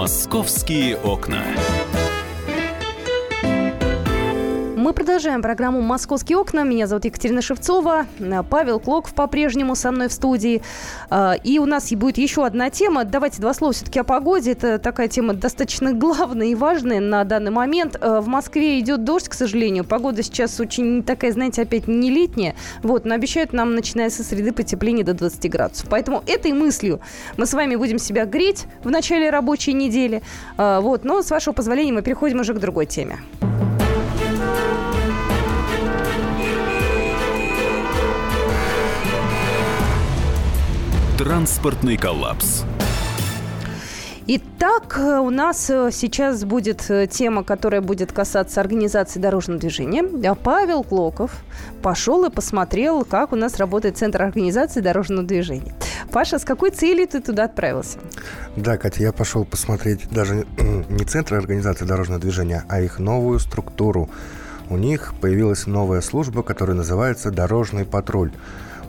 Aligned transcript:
Московские 0.00 0.96
окна. 0.96 1.44
Мы 4.90 4.94
продолжаем 4.94 5.40
программу 5.40 5.80
«Московские 5.82 6.36
окна». 6.38 6.64
Меня 6.64 6.88
зовут 6.88 7.04
Екатерина 7.04 7.42
Шевцова. 7.42 8.06
Павел 8.50 8.80
Клоков 8.80 9.14
по-прежнему 9.14 9.76
со 9.76 9.92
мной 9.92 10.08
в 10.08 10.12
студии. 10.12 10.62
А, 11.10 11.34
и 11.44 11.60
у 11.60 11.64
нас 11.64 11.92
будет 11.92 12.18
еще 12.18 12.44
одна 12.44 12.70
тема. 12.70 13.04
Давайте 13.04 13.40
два 13.40 13.54
слова 13.54 13.72
все-таки 13.72 14.00
о 14.00 14.04
погоде. 14.04 14.50
Это 14.50 14.80
такая 14.80 15.06
тема 15.06 15.34
достаточно 15.34 15.92
главная 15.94 16.48
и 16.48 16.56
важная 16.56 16.98
на 16.98 17.22
данный 17.22 17.52
момент. 17.52 17.98
А, 18.00 18.20
в 18.20 18.26
Москве 18.26 18.80
идет 18.80 19.04
дождь, 19.04 19.28
к 19.28 19.34
сожалению. 19.34 19.84
Погода 19.84 20.24
сейчас 20.24 20.58
очень 20.58 21.04
такая, 21.04 21.30
знаете, 21.30 21.62
опять 21.62 21.86
не 21.86 22.10
летняя. 22.10 22.56
Вот, 22.82 23.04
но 23.04 23.14
обещают 23.14 23.52
нам, 23.52 23.76
начиная 23.76 24.10
со 24.10 24.24
среды, 24.24 24.50
потепление 24.52 25.04
до 25.04 25.14
20 25.14 25.48
градусов. 25.48 25.86
Поэтому 25.88 26.24
этой 26.26 26.52
мыслью 26.52 26.98
мы 27.36 27.46
с 27.46 27.54
вами 27.54 27.76
будем 27.76 28.00
себя 28.00 28.24
греть 28.24 28.66
в 28.82 28.90
начале 28.90 29.30
рабочей 29.30 29.72
недели. 29.72 30.20
Вот, 30.56 31.04
но 31.04 31.22
с 31.22 31.30
вашего 31.30 31.54
позволения 31.54 31.92
мы 31.92 32.02
переходим 32.02 32.40
уже 32.40 32.54
к 32.54 32.58
другой 32.58 32.86
теме. 32.86 33.20
Транспортный 41.20 41.98
коллапс. 41.98 42.64
Итак, 44.26 44.96
э, 44.96 45.18
у 45.18 45.28
нас 45.28 45.68
э, 45.68 45.90
сейчас 45.92 46.44
будет 46.44 46.90
э, 46.90 47.06
тема, 47.08 47.44
которая 47.44 47.82
будет 47.82 48.10
касаться 48.10 48.58
организации 48.58 49.20
дорожного 49.20 49.60
движения. 49.60 50.02
А 50.26 50.34
Павел 50.34 50.82
Клоков 50.82 51.44
пошел 51.82 52.24
и 52.24 52.30
посмотрел, 52.30 53.04
как 53.04 53.34
у 53.34 53.36
нас 53.36 53.58
работает 53.58 53.98
Центр 53.98 54.22
организации 54.22 54.80
дорожного 54.80 55.26
движения. 55.26 55.74
Паша, 56.10 56.38
с 56.38 56.44
какой 56.46 56.70
целью 56.70 57.06
ты 57.06 57.20
туда 57.20 57.44
отправился? 57.44 57.98
Да, 58.56 58.78
Катя, 58.78 59.02
я 59.02 59.12
пошел 59.12 59.44
посмотреть 59.44 60.08
даже 60.08 60.46
не 60.88 61.04
Центр 61.04 61.34
организации 61.34 61.84
дорожного 61.84 62.18
движения, 62.18 62.64
а 62.70 62.80
их 62.80 62.98
новую 62.98 63.40
структуру. 63.40 64.08
У 64.70 64.78
них 64.78 65.12
появилась 65.20 65.66
новая 65.66 66.00
служба, 66.00 66.42
которая 66.42 66.78
называется 66.78 67.30
«Дорожный 67.30 67.84
патруль». 67.84 68.32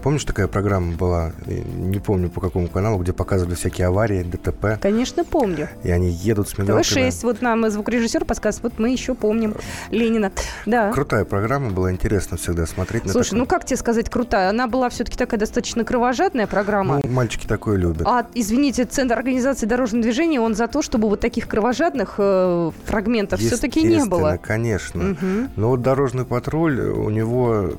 Помнишь, 0.04 0.26
такая 0.26 0.48
программа 0.48 0.94
была, 0.94 1.32
не 1.46 2.00
помню 2.00 2.30
по 2.30 2.42
какому 2.42 2.68
каналу, 2.68 2.98
где 3.00 3.14
показывали 3.14 3.56
всякие 3.56 3.88
аварии, 3.88 4.24
ДТП? 4.24 4.82
Конечно, 4.82 5.24
помню. 5.24 5.70
И 5.84 5.92
они 5.92 6.10
едут 6.10 6.50
с 6.50 6.58
мигалками. 6.58 6.82
ТВ-6, 6.84 7.20
вот 7.24 7.42
нам 7.42 7.70
звукорежиссер 7.70 8.26
подсказывает, 8.26 8.74
вот 8.74 8.80
мы 8.80 8.90
еще 8.90 9.14
помним 9.14 9.56
Ленина. 9.92 10.32
Да. 10.66 10.92
Крутая 10.92 11.24
программа, 11.26 11.70
была 11.70 11.92
интересно 11.92 12.38
всегда 12.38 12.66
смотреть. 12.66 13.04
Слушай, 13.10 13.30
такой... 13.30 13.40
ну 13.40 13.46
как 13.46 13.66
тебе 13.66 13.78
сказать 13.78 14.10
крутая? 14.10 14.50
Она 14.50 14.68
была 14.68 14.90
все-таки 14.90 15.18
такая 15.18 15.40
достаточно 15.40 15.84
кровожадная 15.84 16.48
программа. 16.48 17.00
Ну, 17.04 17.10
мальчики 17.10 17.46
такое 17.46 17.78
любят. 17.78 18.08
А, 18.08 18.26
извините, 18.34 18.86
Центр 18.86 19.18
организации 19.18 19.68
дорожного 19.68 20.04
движения, 20.04 20.42
он 20.42 20.56
за 20.56 20.68
то, 20.68 20.82
чтобы 20.82 21.10
вот 21.10 21.20
таких 21.20 21.48
кровожадных 21.48 22.16
э, 22.18 22.72
фрагментов 22.86 23.40
все-таки 23.40 23.84
не 23.84 24.06
было. 24.06 24.40
конечно. 24.42 25.12
Угу. 25.12 25.50
Но 25.56 25.70
вот 25.70 25.82
дорожный 25.82 26.26
патруль, 26.26 26.80
у 26.80 27.10
него 27.10 27.74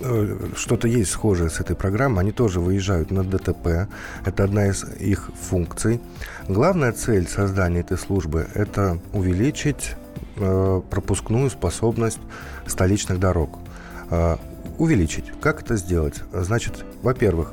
э, 0.00 0.36
что-то 0.56 0.88
есть 0.88 1.10
схожее 1.10 1.48
с 1.48 1.61
этой 1.62 1.76
программы, 1.76 2.20
они 2.20 2.32
тоже 2.32 2.60
выезжают 2.60 3.10
на 3.10 3.24
ДТП. 3.24 3.88
Это 4.24 4.44
одна 4.44 4.68
из 4.68 4.84
их 4.84 5.30
функций. 5.40 6.00
Главная 6.48 6.92
цель 6.92 7.26
создания 7.28 7.80
этой 7.80 7.98
службы– 7.98 8.46
это 8.54 8.98
увеличить 9.12 9.96
э, 10.36 10.82
пропускную 10.90 11.50
способность 11.50 12.20
столичных 12.66 13.18
дорог. 13.18 13.58
Э, 14.10 14.36
увеличить. 14.78 15.32
Как 15.40 15.62
это 15.62 15.76
сделать? 15.76 16.22
Значит, 16.32 16.84
во-первых, 17.02 17.52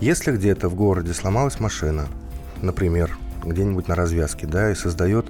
если 0.00 0.32
где-то 0.32 0.68
в 0.68 0.74
городе 0.74 1.12
сломалась 1.12 1.60
машина, 1.60 2.06
например, 2.60 3.16
где-нибудь 3.44 3.88
на 3.88 3.94
развязке, 3.94 4.46
да, 4.46 4.70
и 4.70 4.74
создает 4.74 5.26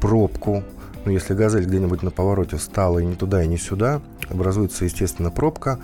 пробку, 0.00 0.62
ну, 1.04 1.12
если 1.12 1.34
«Газель» 1.34 1.64
где-нибудь 1.64 2.02
на 2.02 2.10
повороте 2.10 2.56
встала 2.56 2.98
и 2.98 3.06
не 3.06 3.14
туда, 3.14 3.42
и 3.42 3.48
не 3.48 3.56
сюда, 3.56 4.02
образуется, 4.28 4.84
естественно, 4.84 5.30
пробка, 5.30 5.78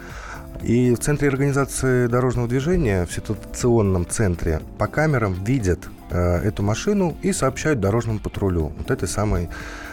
и 0.62 0.94
в 0.94 0.98
Центре 0.98 1.28
организации 1.28 2.06
дорожного 2.06 2.48
движения, 2.48 3.06
в 3.06 3.12
ситуационном 3.12 4.06
центре, 4.06 4.60
по 4.78 4.86
камерам 4.86 5.34
видят 5.44 5.88
э, 6.10 6.38
эту 6.38 6.62
машину 6.62 7.16
и 7.22 7.32
сообщают 7.32 7.80
дорожному 7.80 8.18
патрулю, 8.18 8.72
вот 8.76 8.90
этой 8.90 9.08
самой 9.08 9.48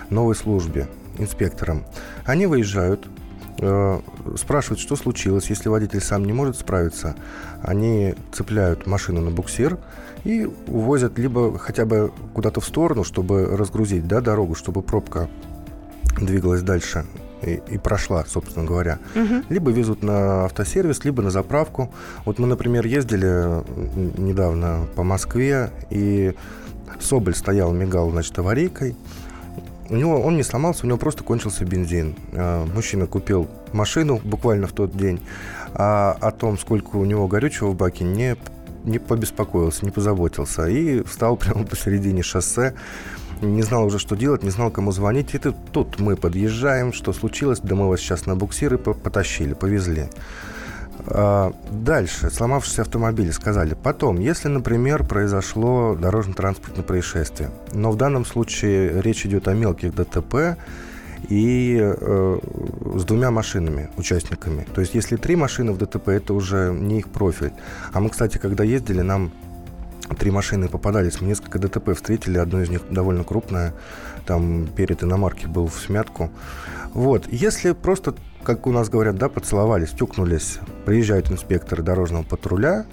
новой 0.09 0.35
службе, 0.35 0.87
инспекторам. 1.17 1.83
Они 2.25 2.45
выезжают, 2.45 3.07
э, 3.59 3.99
спрашивают, 4.37 4.79
что 4.79 4.95
случилось. 4.95 5.49
Если 5.49 5.69
водитель 5.69 6.01
сам 6.01 6.25
не 6.25 6.33
может 6.33 6.57
справиться, 6.57 7.15
они 7.61 8.15
цепляют 8.31 8.87
машину 8.87 9.21
на 9.21 9.31
буксир 9.31 9.77
и 10.23 10.49
увозят 10.67 11.17
либо 11.17 11.57
хотя 11.57 11.85
бы 11.85 12.11
куда-то 12.33 12.61
в 12.61 12.65
сторону, 12.65 13.03
чтобы 13.03 13.45
разгрузить 13.45 14.07
да, 14.07 14.21
дорогу, 14.21 14.55
чтобы 14.55 14.81
пробка 14.81 15.29
двигалась 16.19 16.61
дальше 16.61 17.05
и, 17.43 17.61
и 17.69 17.77
прошла, 17.77 18.25
собственно 18.25 18.65
говоря. 18.65 18.99
Угу. 19.15 19.43
Либо 19.49 19.71
везут 19.71 20.03
на 20.03 20.45
автосервис, 20.45 21.03
либо 21.03 21.21
на 21.21 21.29
заправку. 21.29 21.91
Вот 22.25 22.39
мы, 22.39 22.47
например, 22.47 22.85
ездили 22.85 23.63
недавно 24.19 24.87
по 24.95 25.03
Москве, 25.03 25.69
и 25.89 26.33
Соболь 26.99 27.35
стоял, 27.35 27.73
мигал, 27.73 28.09
значит, 28.11 28.37
аварийкой. 28.39 28.95
У 29.89 29.95
него, 29.95 30.21
он 30.21 30.37
не 30.37 30.43
сломался, 30.43 30.85
у 30.85 30.87
него 30.87 30.97
просто 30.97 31.23
кончился 31.23 31.65
бензин. 31.65 32.15
А, 32.31 32.65
мужчина 32.65 33.05
купил 33.05 33.47
машину 33.73 34.21
буквально 34.23 34.67
в 34.67 34.71
тот 34.71 34.95
день, 34.95 35.21
а 35.73 36.17
о 36.19 36.31
том, 36.31 36.57
сколько 36.57 36.95
у 36.95 37.05
него 37.05 37.27
горючего 37.27 37.69
в 37.69 37.75
баке, 37.75 38.05
не, 38.05 38.37
не 38.83 38.99
побеспокоился, 38.99 39.85
не 39.85 39.91
позаботился. 39.91 40.67
И 40.67 41.03
встал 41.03 41.35
прямо 41.37 41.65
посередине 41.65 42.23
шоссе, 42.23 42.75
не 43.41 43.61
знал 43.61 43.85
уже, 43.85 43.99
что 43.99 44.15
делать, 44.15 44.43
не 44.43 44.49
знал, 44.49 44.71
кому 44.71 44.91
звонить. 44.91 45.33
И 45.35 45.39
тут 45.39 45.99
мы 45.99 46.15
подъезжаем, 46.15 46.93
что 46.93 47.13
случилось, 47.13 47.59
да 47.59 47.75
мы 47.75 47.89
вас 47.89 47.99
сейчас 47.99 48.25
на 48.25 48.35
буксиры 48.35 48.77
потащили, 48.77 49.53
повезли. 49.53 50.09
А, 51.07 51.53
дальше, 51.69 52.29
сломавшийся 52.29 52.83
автомобиль, 52.83 53.31
сказали. 53.33 53.75
Потом, 53.81 54.19
если, 54.19 54.47
например, 54.47 55.03
произошло 55.03 55.95
дорожно-транспортное 55.95 56.83
происшествие, 56.83 57.51
но 57.73 57.91
в 57.91 57.97
данном 57.97 58.25
случае 58.25 59.01
речь 59.01 59.25
идет 59.25 59.47
о 59.47 59.53
мелких 59.53 59.93
ДТП 59.93 60.57
и 61.29 61.79
э, 61.81 62.39
с 62.95 63.03
двумя 63.05 63.31
машинами, 63.31 63.89
участниками. 63.97 64.67
То 64.73 64.81
есть, 64.81 64.93
если 64.95 65.15
три 65.17 65.35
машины 65.35 65.71
в 65.71 65.77
ДТП, 65.77 66.09
это 66.09 66.33
уже 66.33 66.71
не 66.73 66.99
их 66.99 67.09
профиль. 67.09 67.53
А 67.91 67.99
мы, 67.99 68.09
кстати, 68.09 68.37
когда 68.37 68.63
ездили, 68.63 69.01
нам 69.01 69.31
три 70.17 70.31
машины 70.31 70.67
попадались. 70.67 71.21
Мы 71.21 71.27
несколько 71.27 71.59
ДТП 71.59 71.95
встретили, 71.95 72.37
одно 72.37 72.61
из 72.61 72.69
них 72.69 72.81
довольно 72.89 73.23
крупное. 73.23 73.73
Там 74.25 74.67
перед 74.67 75.03
иномарки 75.03 75.47
был 75.47 75.67
в 75.67 75.75
смятку. 75.75 76.29
Вот. 76.93 77.27
Если 77.31 77.71
просто, 77.71 78.15
как 78.43 78.67
у 78.67 78.71
нас 78.71 78.89
говорят, 78.89 79.15
да, 79.15 79.29
поцеловались, 79.29 79.91
тюкнулись, 79.91 80.59
приезжают 80.85 81.31
инспекторы 81.31 81.83
дорожного 81.83 82.23
патруля 82.23 82.85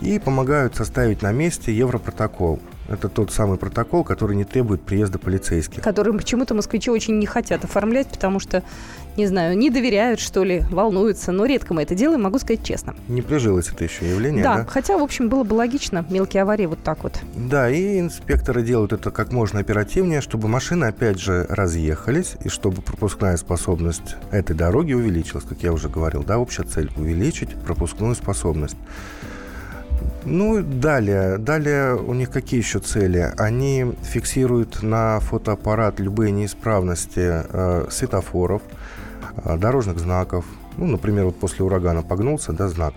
и 0.00 0.18
помогают 0.18 0.76
составить 0.76 1.22
на 1.22 1.32
месте 1.32 1.72
европротокол. 1.72 2.60
Это 2.88 3.08
тот 3.08 3.30
самый 3.30 3.58
протокол, 3.58 4.02
который 4.02 4.34
не 4.34 4.44
требует 4.44 4.80
приезда 4.82 5.18
полицейских. 5.18 5.82
Который 5.82 6.14
почему-то 6.14 6.54
москвичи 6.54 6.90
очень 6.90 7.18
не 7.18 7.26
хотят 7.26 7.64
оформлять, 7.64 8.08
потому 8.08 8.40
что, 8.40 8.62
не 9.16 9.26
знаю, 9.26 9.58
не 9.58 9.68
доверяют, 9.68 10.20
что 10.20 10.42
ли, 10.42 10.64
волнуются. 10.70 11.30
Но 11.30 11.44
редко 11.44 11.74
мы 11.74 11.82
это 11.82 11.94
делаем, 11.94 12.22
могу 12.22 12.38
сказать 12.38 12.64
честно. 12.64 12.94
Не 13.08 13.20
прижилось 13.20 13.68
это 13.68 13.84
еще 13.84 14.08
явление, 14.08 14.42
да? 14.42 14.56
Да, 14.58 14.64
хотя, 14.64 14.96
в 14.96 15.02
общем, 15.02 15.28
было 15.28 15.44
бы 15.44 15.52
логично, 15.54 16.04
мелкие 16.08 16.42
аварии 16.42 16.64
вот 16.64 16.82
так 16.82 17.02
вот. 17.02 17.20
Да, 17.36 17.68
и 17.68 18.00
инспекторы 18.00 18.62
делают 18.62 18.94
это 18.94 19.10
как 19.10 19.32
можно 19.32 19.60
оперативнее, 19.60 20.22
чтобы 20.22 20.48
машины, 20.48 20.86
опять 20.86 21.20
же, 21.20 21.44
разъехались, 21.48 22.36
и 22.42 22.48
чтобы 22.48 22.80
пропускная 22.80 23.36
способность 23.36 24.16
этой 24.30 24.56
дороги 24.56 24.94
увеличилась, 24.94 25.44
как 25.44 25.62
я 25.62 25.72
уже 25.74 25.90
говорил, 25.90 26.24
да, 26.24 26.38
общая 26.38 26.62
цель– 26.62 26.90
увеличить 26.96 27.54
пропускную 27.54 28.14
способность. 28.14 28.76
Ну, 30.24 30.62
далее. 30.62 31.38
Далее 31.38 31.96
у 31.96 32.12
них 32.12 32.30
какие 32.30 32.60
еще 32.60 32.80
цели? 32.80 33.32
Они 33.38 33.86
фиксируют 34.02 34.82
на 34.82 35.20
фотоаппарат 35.20 36.00
любые 36.00 36.32
неисправности 36.32 37.42
э, 37.48 37.86
светофоров, 37.90 38.62
э, 39.44 39.56
дорожных 39.56 39.98
знаков. 39.98 40.44
Ну, 40.76 40.86
например, 40.86 41.26
вот 41.26 41.38
после 41.38 41.64
урагана 41.64 42.02
погнулся, 42.02 42.52
да, 42.52 42.68
знак. 42.68 42.94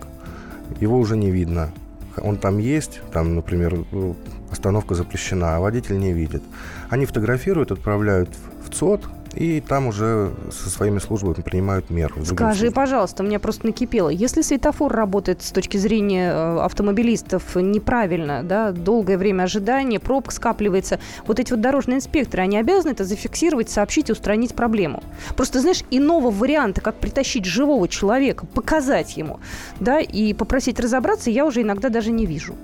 Его 0.80 0.98
уже 0.98 1.16
не 1.16 1.30
видно. 1.30 1.70
Он 2.18 2.36
там 2.36 2.58
есть, 2.58 3.00
там, 3.12 3.34
например, 3.34 3.74
э, 3.92 4.14
остановка 4.50 4.94
запрещена, 4.94 5.56
а 5.56 5.60
водитель 5.60 5.98
не 5.98 6.12
видит. 6.12 6.42
Они 6.90 7.06
фотографируют, 7.06 7.70
отправляют 7.70 8.30
в 8.66 8.74
ЦОД, 8.74 9.06
и 9.34 9.60
там 9.60 9.86
уже 9.88 10.32
со 10.50 10.68
своими 10.68 10.98
службами 10.98 11.34
принимают 11.34 11.90
меры. 11.90 12.14
Скажи, 12.24 12.70
пожалуйста, 12.70 13.22
у 13.22 13.26
меня 13.26 13.38
просто 13.38 13.66
накипело. 13.66 14.08
Если 14.08 14.42
светофор 14.42 14.92
работает 14.92 15.42
с 15.42 15.50
точки 15.50 15.76
зрения 15.76 16.32
э, 16.32 16.60
автомобилистов 16.60 17.56
неправильно, 17.56 18.42
да, 18.42 18.72
долгое 18.72 19.18
время 19.18 19.44
ожидания, 19.44 19.98
пробка 19.98 20.32
скапливается, 20.32 21.00
вот 21.26 21.40
эти 21.40 21.52
вот 21.52 21.60
дорожные 21.60 21.98
инспекторы, 21.98 22.42
они 22.42 22.58
обязаны 22.58 22.92
это 22.92 23.04
зафиксировать, 23.04 23.70
сообщить 23.70 24.08
и 24.08 24.12
устранить 24.12 24.54
проблему. 24.54 25.02
Просто, 25.36 25.60
знаешь, 25.60 25.82
иного 25.90 26.30
варианта, 26.30 26.80
как 26.80 26.96
притащить 26.96 27.44
живого 27.44 27.88
человека, 27.88 28.46
показать 28.46 29.16
ему, 29.16 29.40
да, 29.80 30.00
и 30.00 30.34
попросить 30.34 30.78
разобраться, 30.80 31.30
я 31.30 31.46
уже 31.46 31.62
иногда 31.62 31.88
даже 31.88 32.10
не 32.10 32.26
вижу. 32.26 32.54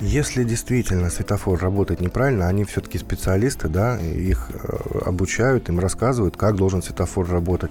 Если 0.00 0.44
действительно 0.44 1.08
светофор 1.08 1.58
работает 1.58 2.00
неправильно, 2.00 2.48
они 2.48 2.64
все-таки 2.64 2.98
специалисты, 2.98 3.68
да, 3.68 3.98
их 3.98 4.50
э, 4.52 4.98
обучают, 5.06 5.70
им 5.70 5.78
рассказывают, 5.80 6.36
как 6.36 6.56
должен 6.56 6.82
светофор 6.82 7.26
работать, 7.30 7.70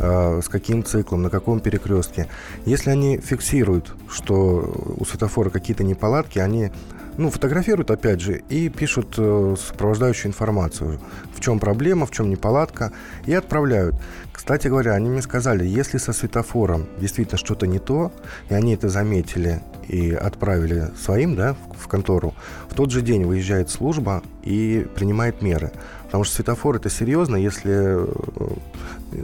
с 0.00 0.48
каким 0.48 0.84
циклом, 0.84 1.22
на 1.22 1.30
каком 1.30 1.60
перекрестке. 1.60 2.26
Если 2.64 2.90
они 2.90 3.18
фиксируют, 3.18 3.94
что 4.08 4.96
у 4.98 5.04
светофора 5.04 5.50
какие-то 5.50 5.84
неполадки, 5.84 6.38
они 6.38 6.70
ну, 7.16 7.30
фотографируют, 7.30 7.90
опять 7.90 8.20
же, 8.20 8.42
и 8.48 8.68
пишут 8.70 9.14
э, 9.18 9.54
сопровождающую 9.58 10.30
информацию, 10.30 10.98
в 11.34 11.40
чем 11.40 11.58
проблема, 11.58 12.06
в 12.06 12.10
чем 12.10 12.30
неполадка, 12.30 12.92
и 13.26 13.34
отправляют. 13.34 13.94
Кстати 14.32 14.68
говоря, 14.68 14.94
они 14.94 15.10
мне 15.10 15.20
сказали, 15.20 15.66
если 15.66 15.98
со 15.98 16.14
светофором 16.14 16.86
действительно 16.98 17.36
что-то 17.36 17.66
не 17.66 17.78
то, 17.78 18.10
и 18.48 18.54
они 18.54 18.74
это 18.74 18.88
заметили 18.88 19.60
и 19.86 20.12
отправили 20.12 20.90
своим, 20.98 21.36
да, 21.36 21.56
в 21.76 21.88
контору, 21.88 22.34
в 22.70 22.74
тот 22.74 22.90
же 22.90 23.02
день 23.02 23.24
выезжает 23.24 23.68
служба 23.68 24.22
и 24.42 24.86
принимает 24.94 25.42
меры. 25.42 25.72
Потому 26.04 26.24
что 26.24 26.36
светофор 26.36 26.76
это 26.76 26.88
серьезно, 26.88 27.36
если 27.36 27.72
э, 27.74 28.06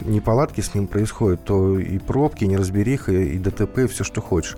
неполадки 0.07 0.61
с 0.61 0.75
ним 0.75 0.87
происходят, 0.87 1.45
то 1.45 1.79
и 1.79 1.99
пробки, 1.99 2.45
и 2.45 2.49
неразбериха, 2.49 3.13
и 3.13 3.39
ДТП, 3.39 3.79
и 3.79 3.87
все, 3.87 4.05
что 4.05 4.21
хочешь. 4.21 4.57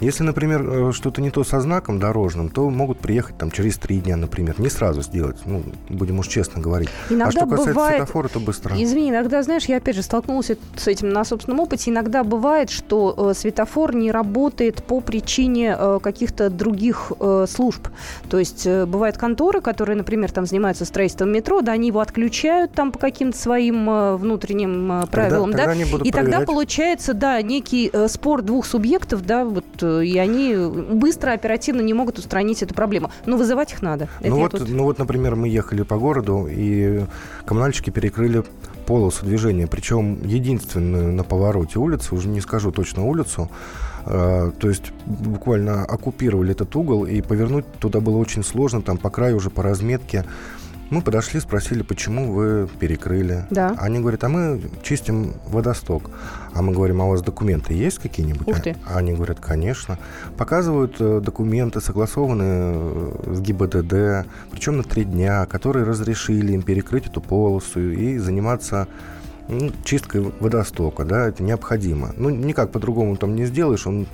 Если, 0.00 0.22
например, 0.22 0.62
э, 0.62 0.92
что-то 0.92 1.20
не 1.20 1.30
то 1.30 1.44
со 1.44 1.60
знаком 1.60 1.98
дорожным, 1.98 2.48
то 2.48 2.68
могут 2.70 2.98
приехать 2.98 3.36
там 3.36 3.50
через 3.50 3.76
три 3.76 3.98
дня, 3.98 4.16
например. 4.16 4.58
Не 4.58 4.70
сразу 4.70 5.02
сделать, 5.02 5.36
ну, 5.44 5.62
будем 5.88 6.18
уж 6.18 6.28
честно 6.28 6.60
говорить. 6.60 6.88
А 7.08 7.12
иногда 7.12 7.28
а 7.28 7.30
что 7.32 7.40
касается 7.42 7.74
бывает... 7.74 7.96
светофора, 7.96 8.28
то 8.28 8.40
быстро. 8.40 8.82
Извини, 8.82 9.10
иногда, 9.10 9.42
знаешь, 9.42 9.66
я 9.66 9.76
опять 9.76 9.96
же 9.96 10.02
столкнулась 10.02 10.50
с 10.76 10.88
этим 10.88 11.10
на 11.10 11.24
собственном 11.24 11.60
опыте. 11.60 11.90
Иногда 11.90 12.24
бывает, 12.24 12.70
что 12.70 13.14
э, 13.16 13.34
светофор 13.34 13.94
не 13.94 14.10
работает 14.10 14.82
по 14.82 15.00
причине 15.00 15.76
э, 15.78 15.98
каких-то 16.02 16.48
других 16.48 17.12
э, 17.20 17.46
служб. 17.48 17.88
То 18.28 18.38
есть 18.38 18.66
э, 18.66 18.86
бывают 18.86 19.18
конторы, 19.18 19.60
которые, 19.60 19.96
например, 19.96 20.32
там 20.32 20.46
занимаются 20.46 20.84
строительством 20.84 21.30
метро, 21.32 21.60
да, 21.60 21.72
они 21.72 21.88
его 21.88 22.00
отключают 22.00 22.72
там 22.72 22.92
по 22.92 22.98
каким-то 22.98 23.36
своим 23.36 23.88
э, 23.90 24.16
внутренним 24.16 25.02
э, 25.02 25.06
правилам, 25.06 25.50
тогда, 25.50 25.64
да, 25.64 25.68
тогда 25.68 25.72
они 25.72 25.84
будут 25.90 26.06
и 26.06 26.10
тогда 26.10 26.22
проверять. 26.22 26.46
получается, 26.46 27.14
да, 27.14 27.42
некий 27.42 27.90
э, 27.92 28.08
спор 28.08 28.42
двух 28.42 28.66
субъектов, 28.66 29.26
да, 29.26 29.44
вот, 29.44 29.64
э, 29.82 29.89
и 30.00 30.16
они 30.18 30.54
быстро, 30.54 31.32
оперативно 31.32 31.80
не 31.80 31.94
могут 31.94 32.18
устранить 32.18 32.62
эту 32.62 32.74
проблему. 32.74 33.10
Но 33.26 33.36
вызывать 33.36 33.72
их 33.72 33.82
надо. 33.82 34.08
Это 34.20 34.30
Ну 34.30 34.36
вот, 34.36 34.50
тут- 34.52 34.68
ну 34.68 34.84
вот, 34.84 34.98
например, 34.98 35.34
мы 35.36 35.48
ехали 35.48 35.82
по 35.82 35.96
городу, 35.98 36.46
и 36.50 37.04
коммунальщики 37.44 37.90
перекрыли 37.90 38.44
полосу 38.86 39.24
движения, 39.26 39.66
причем 39.66 40.20
единственную 40.24 41.12
на 41.12 41.24
повороте 41.24 41.78
улицы, 41.78 42.14
уже 42.14 42.28
не 42.28 42.40
скажу 42.40 42.72
точно 42.72 43.04
улицу, 43.06 43.48
э, 44.06 44.50
то 44.58 44.68
есть 44.68 44.92
буквально 45.06 45.84
оккупировали 45.84 46.52
этот 46.52 46.74
угол, 46.76 47.04
и 47.04 47.20
повернуть 47.20 47.66
туда 47.78 48.00
было 48.00 48.16
очень 48.16 48.42
сложно, 48.42 48.82
там 48.82 48.98
по 48.98 49.10
краю 49.10 49.36
уже 49.36 49.50
по 49.50 49.62
разметке. 49.62 50.24
Мы 50.90 51.02
подошли, 51.02 51.38
спросили, 51.38 51.82
почему 51.82 52.32
вы 52.32 52.68
перекрыли. 52.80 53.46
Да. 53.50 53.76
Они 53.78 54.00
говорят, 54.00 54.24
а 54.24 54.28
мы 54.28 54.60
чистим 54.82 55.34
водосток. 55.46 56.10
А 56.52 56.62
мы 56.62 56.72
говорим, 56.72 57.00
а 57.00 57.06
у 57.06 57.10
вас 57.10 57.22
документы 57.22 57.74
есть 57.74 58.00
какие-нибудь? 58.00 58.48
Ух 58.48 58.60
ты. 58.60 58.76
А 58.86 58.98
Они 58.98 59.12
говорят, 59.12 59.38
конечно. 59.38 59.98
Показывают 60.36 60.96
э, 60.98 61.20
документы, 61.24 61.80
согласованные 61.80 62.72
э, 62.74 63.34
с 63.34 63.40
ГИБДД, 63.40 64.28
причем 64.50 64.78
на 64.78 64.82
три 64.82 65.04
дня, 65.04 65.46
которые 65.46 65.84
разрешили 65.84 66.52
им 66.52 66.62
перекрыть 66.62 67.06
эту 67.06 67.20
полосу 67.20 67.80
и 67.80 68.18
заниматься 68.18 68.88
ну, 69.48 69.70
чисткой 69.84 70.32
водостока, 70.40 71.04
да, 71.04 71.28
это 71.28 71.42
необходимо. 71.44 72.12
Ну, 72.16 72.30
никак 72.30 72.72
по-другому 72.72 73.16
там 73.16 73.36
не 73.36 73.46
сделаешь, 73.46 73.86
он 73.86 74.06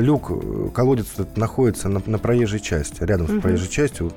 люк, 0.00 0.30
э, 0.30 0.68
колодец 0.72 1.06
находится 1.36 1.88
на, 1.88 2.00
на 2.06 2.18
проезжей 2.18 2.60
части, 2.60 3.02
рядом 3.02 3.26
Мгм. 3.26 3.38
с 3.38 3.42
проезжей 3.42 3.68
частью, 3.68 4.12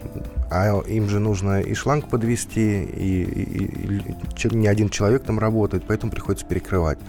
а 0.50 0.80
им 0.82 1.10
же 1.10 1.20
нужно 1.20 1.62
и 1.62 1.74
шланг 1.74 2.08
подвести, 2.10 2.84
и, 2.84 3.24
и- 3.24 4.16
и 4.48 4.56
не 4.56 4.68
один 4.68 4.90
человек 4.90 5.24
там 5.24 5.40
работает, 5.40 5.84
поэтому 5.88 6.12
приходится 6.12 6.46
перекрывать. 6.46 7.00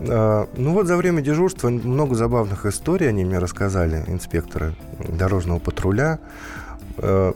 А, 0.00 0.48
Ну 0.56 0.72
вот 0.72 0.86
за 0.86 0.96
время 0.96 1.22
дежурства 1.22 1.68
много 1.70 2.14
забавных 2.14 2.66
историй 2.66 3.08
они 3.08 3.24
мне 3.24 3.38
рассказали, 3.38 4.02
инспекторы 4.08 4.74
дорожного 5.08 5.58
патруля. 5.58 6.18
Э, 6.98 7.32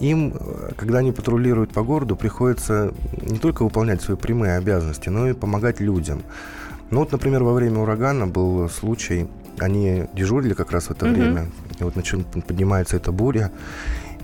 Им, 0.00 0.34
когда 0.76 0.98
они 0.98 1.12
патрулируют 1.12 1.72
по 1.72 1.82
городу, 1.82 2.16
приходится 2.16 2.92
не 3.22 3.38
только 3.38 3.62
выполнять 3.62 4.02
свои 4.02 4.16
прямые 4.16 4.56
обязанности, 4.58 5.08
но 5.10 5.28
и 5.28 5.32
помогать 5.32 5.80
людям. 5.80 6.22
Ну 6.90 7.00
вот, 7.00 7.12
например, 7.12 7.42
во 7.42 7.52
время 7.54 7.78
урагана 7.80 8.26
был 8.26 8.68
случай, 8.68 9.26
они 9.58 10.04
дежурили 10.14 10.54
как 10.54 10.72
раз 10.72 10.84
в 10.86 10.90
это 10.92 11.06
Мгм. 11.06 11.14
время, 11.14 11.46
и 11.80 11.84
вот 11.84 11.94
начи- 11.96 12.24
поднимается 12.42 12.96
эта 12.96 13.12
буря, 13.12 13.50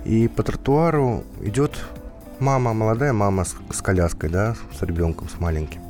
и 0.04 0.28
по 0.28 0.42
тротуару 0.42 1.24
идет 1.42 1.76
мама, 2.38 2.72
молодая 2.74 3.12
мама 3.12 3.44
с, 3.44 3.54
с 3.72 3.80
коляской, 3.82 4.28
да, 4.30 4.54
с 4.78 4.82
ребенком, 4.82 5.28
с 5.28 5.38
маленьким. 5.40 5.80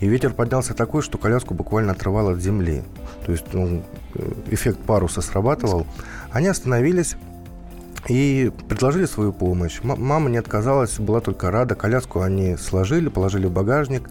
И 0.00 0.08
ветер 0.08 0.32
поднялся 0.32 0.74
такой, 0.74 1.02
что 1.02 1.16
коляску 1.18 1.54
буквально 1.54 1.92
отрывало 1.92 2.32
от 2.32 2.40
земли. 2.40 2.82
То 3.24 3.32
есть 3.32 3.44
ну, 3.52 3.82
э, 4.14 4.32
эффект 4.50 4.78
паруса 4.80 5.20
срабатывал. 5.20 5.86
Они 6.32 6.48
остановились 6.48 7.14
и 8.08 8.50
предложили 8.68 9.04
свою 9.06 9.32
помощь. 9.32 9.78
М- 9.84 10.02
мама 10.04 10.28
не 10.28 10.38
отказалась, 10.38 10.98
была 10.98 11.20
только 11.20 11.52
рада. 11.52 11.76
Коляску 11.76 12.20
они 12.20 12.56
сложили, 12.56 13.08
положили 13.10 13.46
в 13.46 13.52
багажник. 13.52 14.08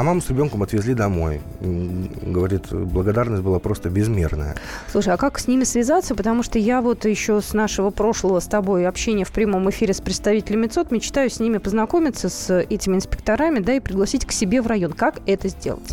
А 0.00 0.02
маму 0.02 0.22
с 0.22 0.30
ребенком 0.30 0.62
отвезли 0.62 0.94
домой. 0.94 1.42
Говорит, 1.60 2.72
благодарность 2.72 3.42
была 3.42 3.58
просто 3.58 3.90
безмерная. 3.90 4.56
Слушай, 4.90 5.12
а 5.12 5.18
как 5.18 5.38
с 5.38 5.46
ними 5.46 5.64
связаться? 5.64 6.14
Потому 6.14 6.42
что 6.42 6.58
я 6.58 6.80
вот 6.80 7.04
еще 7.04 7.42
с 7.42 7.52
нашего 7.52 7.90
прошлого 7.90 8.40
с 8.40 8.46
тобой 8.46 8.86
общения 8.86 9.26
в 9.26 9.30
прямом 9.30 9.68
эфире 9.68 9.92
с 9.92 10.00
представителями 10.00 10.68
ЦОД 10.68 10.90
мечтаю 10.90 11.28
с 11.28 11.38
ними 11.38 11.58
познакомиться, 11.58 12.30
с 12.30 12.60
этими 12.62 12.96
инспекторами, 12.96 13.58
да, 13.58 13.74
и 13.74 13.80
пригласить 13.80 14.24
к 14.24 14.32
себе 14.32 14.62
в 14.62 14.66
район. 14.68 14.94
Как 14.94 15.20
это 15.26 15.48
сделать? 15.48 15.92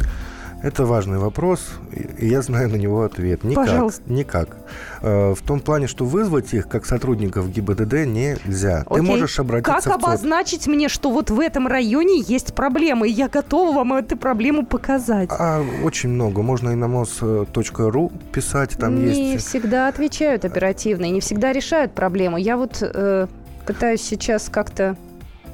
Это 0.64 0.86
важный 0.86 1.20
вопрос, 1.20 1.70
и 2.18 2.28
я 2.28 2.42
знаю 2.42 2.70
на 2.70 2.76
него 2.76 3.04
ответ. 3.04 3.44
Никак. 3.44 3.66
Пожалуйста. 3.68 4.02
Никак. 4.12 4.58
Э, 5.02 5.34
В 5.36 5.42
том 5.46 5.60
плане, 5.60 5.88
что 5.88 6.04
вызвать 6.04 6.54
их 6.54 6.68
как 6.68 6.86
сотрудников 6.86 7.50
ГИБДД 7.52 8.06
нельзя. 8.06 8.84
Ты 8.84 8.94
Окей. 8.96 9.02
можешь 9.06 9.40
обратиться 9.40 9.72
Как 9.74 9.82
в 9.82 9.86
ЦОД. 9.86 9.94
обозначить 10.04 10.68
мне, 10.68 10.90
что 10.90 11.12
вот 11.12 11.30
в 11.30 11.40
этом 11.40 11.68
районе 11.68 12.22
есть 12.28 12.56
проблемы, 12.56 13.08
и 13.08 13.12
я 13.12 13.30
готова 13.30 13.76
вам 13.76 13.94
эту 13.94 14.18
проблему 14.18 14.66
показать? 14.66 15.30
А, 15.32 15.64
очень 15.84 16.10
много. 16.10 16.42
Можно 16.42 16.72
и 16.72 16.76
на 16.76 16.86
mos.ru 16.86 18.12
писать, 18.32 18.78
там 18.80 18.96
не 18.96 19.34
есть... 19.34 19.48
всегда 19.48 19.88
отвечают 19.88 20.44
оперативно 20.44 21.06
и 21.06 21.12
не 21.12 21.22
всегда 21.22 21.54
решают 21.54 21.94
проблему. 21.94 22.38
Я 22.38 22.58
вот 22.58 22.78
э, 22.82 23.28
пытаюсь 23.66 24.02
сейчас 24.02 24.50
как-то... 24.50 24.98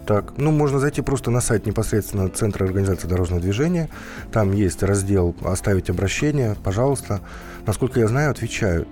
Так, 0.06 0.34
ну, 0.38 0.52
можно 0.52 0.80
зайти 0.80 1.02
просто 1.02 1.32
на 1.32 1.40
сайт 1.40 1.66
непосредственно 1.66 2.28
Центра 2.30 2.66
организации 2.66 3.08
дорожного 3.08 3.42
движения. 3.42 3.90
Там 4.32 4.52
есть 4.52 4.84
раздел 4.84 5.36
«Оставить 5.44 5.90
обращение». 5.90 6.56
Пожалуйста. 6.62 7.22
Насколько 7.66 8.02
я 8.02 8.08
знаю, 8.08 8.32
отвечают. 8.32 8.90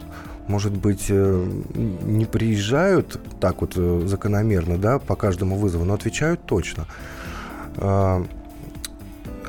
Может 0.47 0.71
быть, 0.71 1.07
э, 1.09 1.45
не 1.73 2.25
приезжают 2.25 3.19
так 3.39 3.61
вот 3.61 3.73
э, 3.75 4.03
закономерно, 4.05 4.77
да, 4.77 4.99
по 4.99 5.15
каждому 5.15 5.57
вызову, 5.57 5.83
но 5.85 5.93
отвечают 5.93 6.45
точно. 6.45 6.87
А, 7.77 8.25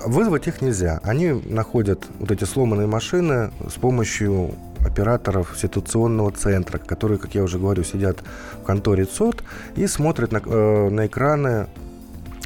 Вызвать 0.05 0.49
их 0.49 0.63
нельзя. 0.63 1.01
Они 1.05 1.31
находят 1.31 2.05
вот 2.19 2.33
эти 2.33 2.43
сломанные 2.45 2.89
машины 2.89 3.53
с 3.69 3.75
помощью 3.75 4.55
операторов 4.85 5.55
ситуационного 5.57 6.33
центра, 6.33 6.79
которые, 6.79 7.19
как 7.19 7.35
я 7.35 7.43
уже 7.43 7.59
говорю, 7.59 7.85
сидят 7.85 8.23
в 8.61 8.65
конторе 8.65 9.05
ЦОД 9.05 9.43
и 9.77 9.87
смотрят 9.87 10.33
на, 10.33 10.43
э, 10.45 10.89
на 10.91 11.07
экраны 11.07 11.69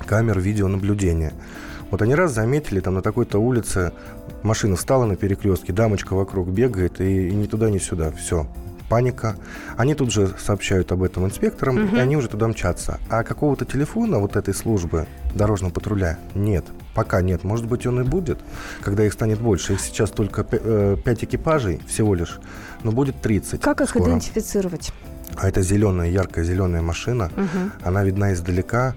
камер 0.06 0.40
видеонаблюдения. 0.40 1.32
Вот 1.90 2.02
они 2.02 2.14
раз 2.14 2.32
заметили, 2.32 2.80
там 2.80 2.94
на 2.94 3.02
такой-то 3.02 3.38
улице 3.38 3.92
машина 4.42 4.76
встала 4.76 5.04
на 5.04 5.16
перекрестке, 5.16 5.72
дамочка 5.72 6.14
вокруг 6.14 6.48
бегает, 6.48 7.00
и, 7.00 7.28
и 7.28 7.34
ни 7.34 7.46
туда, 7.46 7.70
ни 7.70 7.78
сюда. 7.78 8.10
Все, 8.12 8.46
паника. 8.88 9.36
Они 9.76 9.94
тут 9.94 10.12
же 10.12 10.34
сообщают 10.38 10.92
об 10.92 11.02
этом 11.02 11.24
инспекторам, 11.26 11.76
Мгм. 11.86 11.96
и 11.96 11.98
они 12.00 12.16
уже 12.16 12.28
туда 12.28 12.48
мчатся. 12.48 12.98
А 13.08 13.22
какого-то 13.24 13.64
телефона 13.64 14.18
вот 14.18 14.36
этой 14.36 14.54
службы 14.54 15.06
дорожного 15.34 15.72
патруля 15.72 16.18
нет. 16.34 16.64
Пока 16.94 17.20
нет. 17.20 17.44
Может 17.44 17.66
быть, 17.66 17.86
он 17.86 18.00
и 18.00 18.04
будет, 18.04 18.38
когда 18.80 19.04
их 19.04 19.12
станет 19.12 19.40
больше. 19.40 19.74
Их 19.74 19.80
сейчас 19.80 20.10
только 20.10 20.44
5 20.44 21.24
экипажей 21.24 21.80
всего 21.86 22.14
лишь, 22.14 22.38
но 22.82 22.90
будет 22.92 23.20
30 23.20 23.60
Как 23.60 23.80
их 23.80 23.88
скоро. 23.90 24.08
идентифицировать? 24.10 24.92
А 25.34 25.48
это 25.48 25.62
зеленая, 25.62 26.08
яркая 26.08 26.44
зеленая 26.44 26.82
машина, 26.82 27.30
угу. 27.36 27.70
она 27.84 28.04
видна 28.04 28.32
издалека 28.32 28.94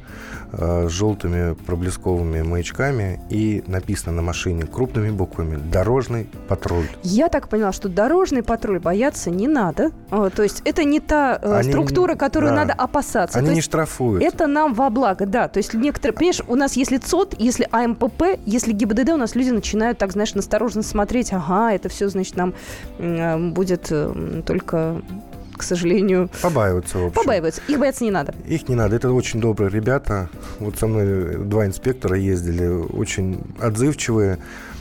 э, 0.52 0.88
с 0.88 0.92
желтыми 0.92 1.54
проблесковыми 1.54 2.42
маячками 2.42 3.20
и 3.30 3.64
написано 3.68 4.16
на 4.16 4.22
машине 4.22 4.66
крупными 4.66 5.10
буквами 5.10 5.58
«Дорожный 5.58 6.30
патруль». 6.48 6.86
Я 7.04 7.30
так 7.30 7.50
поняла, 7.50 7.72
что 7.72 7.90
дорожный 7.90 8.44
патруль 8.44 8.80
бояться 8.80 9.30
не 9.30 9.48
надо. 9.48 9.92
О, 10.12 10.30
то 10.30 10.44
есть 10.44 10.62
это 10.66 10.84
не 10.84 11.00
та 11.00 11.40
э, 11.42 11.54
Они, 11.60 11.72
структура, 11.72 12.16
которую 12.16 12.52
да. 12.52 12.58
надо 12.58 12.74
опасаться. 12.74 13.38
Они 13.38 13.50
то 13.50 13.54
не 13.54 13.62
штрафуют. 13.62 14.24
Это 14.24 14.48
нам 14.48 14.74
во 14.74 14.90
благо, 14.90 15.26
да. 15.26 15.48
То 15.48 15.58
есть 15.58 15.74
некоторые, 15.74 16.16
понимаешь, 16.16 16.42
у 16.48 16.56
нас 16.56 16.78
если 16.78 16.98
ЦОД, 16.98 17.36
если 17.38 17.68
АМПП, 17.72 18.40
если 18.46 18.72
ГИБДД, 18.72 19.10
у 19.10 19.18
нас 19.18 19.36
люди 19.36 19.50
начинают 19.50 19.98
так, 19.98 20.12
знаешь, 20.14 20.34
настороженно 20.36 20.84
смотреть, 20.84 21.34
ага, 21.34 21.74
это 21.74 21.90
все, 21.90 22.08
значит, 22.08 22.38
нам 22.38 22.54
э, 22.98 23.38
будет 23.50 23.88
э, 23.92 24.42
только 24.46 25.02
к 25.60 25.64
сожалению... 25.64 26.30
Побаиваются, 26.42 26.98
в 26.98 27.06
общем. 27.08 27.16
Побаиваются. 27.16 27.62
Их 27.68 27.80
бояться 27.80 28.04
не 28.04 28.12
надо. 28.12 28.34
Их 28.48 28.68
не 28.68 28.76
надо. 28.76 28.96
Это 28.96 29.12
очень 29.12 29.40
добрые 29.40 29.70
ребята. 29.70 30.30
Вот 30.60 30.78
со 30.80 30.88
мной 30.88 31.38
два 31.38 31.66
инспектора 31.66 32.18
ездили, 32.18 32.68
очень 32.68 33.42
отзывчивые. 33.60 34.40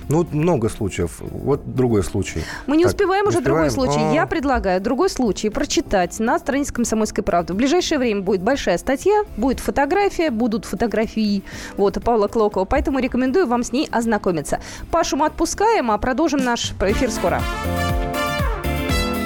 Ну, 0.08 0.26
много 0.32 0.70
случаев. 0.70 1.18
Вот 1.20 1.74
другой 1.74 2.02
случай. 2.02 2.42
Мы 2.66 2.78
не 2.78 2.84
так, 2.84 2.92
успеваем 2.92 3.26
уже 3.26 3.38
успеваем? 3.38 3.68
другой 3.68 3.70
случай. 3.70 4.00
А-а-а. 4.02 4.14
Я 4.14 4.26
предлагаю 4.26 4.80
другой 4.80 5.10
случай 5.10 5.50
прочитать 5.50 6.18
на 6.18 6.38
странице 6.38 6.72
«Комсомольской 6.72 7.22
правды». 7.22 7.52
В 7.52 7.56
ближайшее 7.56 7.98
время 7.98 8.22
будет 8.22 8.42
большая 8.42 8.78
статья, 8.78 9.24
будет 9.36 9.60
фотография, 9.60 10.30
будут 10.30 10.64
фотографии 10.64 11.42
вот, 11.76 12.02
Павла 12.02 12.28
Клокова. 12.28 12.64
Поэтому 12.64 13.00
рекомендую 13.00 13.46
вам 13.46 13.62
с 13.62 13.70
ней 13.70 13.86
ознакомиться. 13.90 14.60
Пашу 14.90 15.16
мы 15.16 15.26
отпускаем, 15.26 15.90
а 15.90 15.98
продолжим 15.98 16.42
наш 16.42 16.72
эфир 16.80 17.10
скоро. 17.10 17.42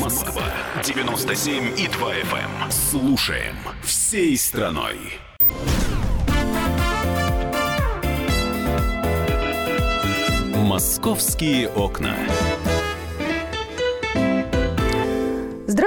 Москва 0.00 0.42
97 0.82 1.78
и 1.78 1.86
2 1.88 2.12
FM. 2.14 2.64
Эм. 2.64 2.70
Слушаем 2.70 3.56
всей 3.82 4.36
страной. 4.38 4.96
Московские 10.54 11.68
окна. 11.68 12.16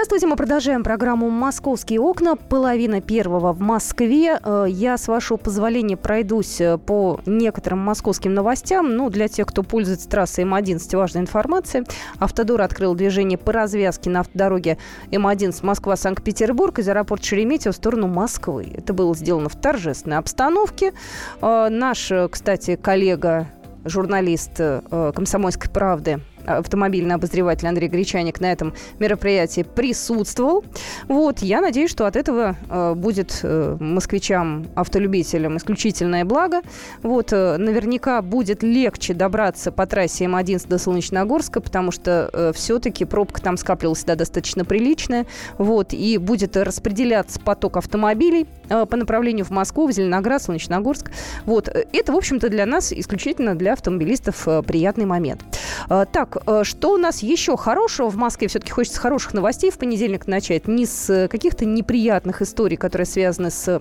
Здравствуйте, 0.09 0.31
мы 0.31 0.37
продолжаем 0.37 0.83
программу 0.83 1.29
«Московские 1.29 1.99
окна». 1.99 2.35
Половина 2.35 2.99
первого 2.99 3.53
в 3.53 3.59
Москве. 3.59 4.39
Э, 4.43 4.65
я, 4.67 4.97
с 4.97 5.07
вашего 5.07 5.37
позволения, 5.37 5.97
пройдусь 5.97 6.59
э, 6.59 6.79
по 6.79 7.19
некоторым 7.27 7.77
московским 7.77 8.33
новостям. 8.33 8.95
Ну, 8.95 9.11
для 9.11 9.27
тех, 9.27 9.45
кто 9.45 9.61
пользуется 9.61 10.09
трассой 10.09 10.45
М11, 10.45 10.97
важная 10.97 11.21
информация. 11.21 11.85
Автодор 12.17 12.59
открыл 12.63 12.95
движение 12.95 13.37
по 13.37 13.53
развязке 13.53 14.09
на 14.09 14.21
автодороге 14.21 14.79
М11 15.11 15.63
Москва-Санкт-Петербург 15.63 16.79
из 16.79 16.89
аэропорта 16.89 17.27
Шереметьево 17.27 17.73
в 17.73 17.75
сторону 17.75 18.07
Москвы. 18.07 18.67
Это 18.73 18.93
было 18.93 19.13
сделано 19.13 19.49
в 19.49 19.61
торжественной 19.61 20.17
обстановке. 20.17 20.93
Э, 21.39 21.67
наш, 21.69 22.11
кстати, 22.31 22.77
коллега 22.77 23.45
журналист 23.85 24.59
«Комсомольской 24.89 25.69
правды» 25.71 26.19
автомобильный 26.57 27.15
обозреватель 27.15 27.67
Андрей 27.67 27.87
Гречаник 27.87 28.39
на 28.39 28.51
этом 28.51 28.73
мероприятии 28.99 29.61
присутствовал. 29.63 30.63
Вот, 31.07 31.39
я 31.39 31.61
надеюсь, 31.61 31.91
что 31.91 32.05
от 32.05 32.15
этого 32.15 32.55
э, 32.69 32.93
будет 32.95 33.39
э, 33.43 33.77
москвичам, 33.79 34.67
автолюбителям 34.75 35.57
исключительное 35.57 36.25
благо. 36.25 36.61
Вот, 37.03 37.33
э, 37.33 37.57
наверняка 37.57 38.21
будет 38.21 38.63
легче 38.63 39.13
добраться 39.13 39.71
по 39.71 39.85
трассе 39.85 40.25
М11 40.25 40.67
до 40.67 40.77
Солнечногорска, 40.77 41.61
потому 41.61 41.91
что 41.91 42.29
э, 42.31 42.51
все-таки 42.55 43.05
пробка 43.05 43.41
там 43.41 43.57
скапливалась 43.57 44.03
да, 44.03 44.15
достаточно 44.15 44.65
приличная. 44.65 45.25
Вот, 45.57 45.93
и 45.93 46.17
будет 46.17 46.57
распределяться 46.57 47.39
поток 47.39 47.77
автомобилей 47.77 48.47
по 48.69 48.97
направлению 48.97 49.45
в 49.45 49.49
Москву, 49.51 49.87
в 49.87 49.91
Зеленоград, 49.91 50.41
Солнечногорск. 50.41 51.11
Вот, 51.45 51.67
э, 51.67 51.85
это, 51.93 52.11
в 52.11 52.17
общем-то, 52.17 52.49
для 52.49 52.65
нас 52.65 52.91
исключительно 52.91 53.55
для 53.55 53.73
автомобилистов 53.73 54.47
э, 54.47 54.61
приятный 54.63 55.05
момент. 55.05 55.43
Э, 55.89 56.05
так, 56.11 56.37
Э, 56.45 56.63
что 56.63 56.93
у 56.93 56.97
нас 56.97 57.21
еще 57.23 57.57
хорошего 57.57 58.09
в 58.09 58.15
Москве? 58.15 58.47
Все-таки 58.47 58.71
хочется 58.71 58.99
хороших 58.99 59.33
новостей 59.33 59.71
в 59.71 59.77
понедельник 59.77 60.27
начать. 60.27 60.67
Не 60.67 60.85
с 60.85 61.09
э, 61.09 61.27
каких-то 61.27 61.65
неприятных 61.65 62.41
историй, 62.41 62.77
которые 62.77 63.05
связаны 63.05 63.51
с 63.51 63.79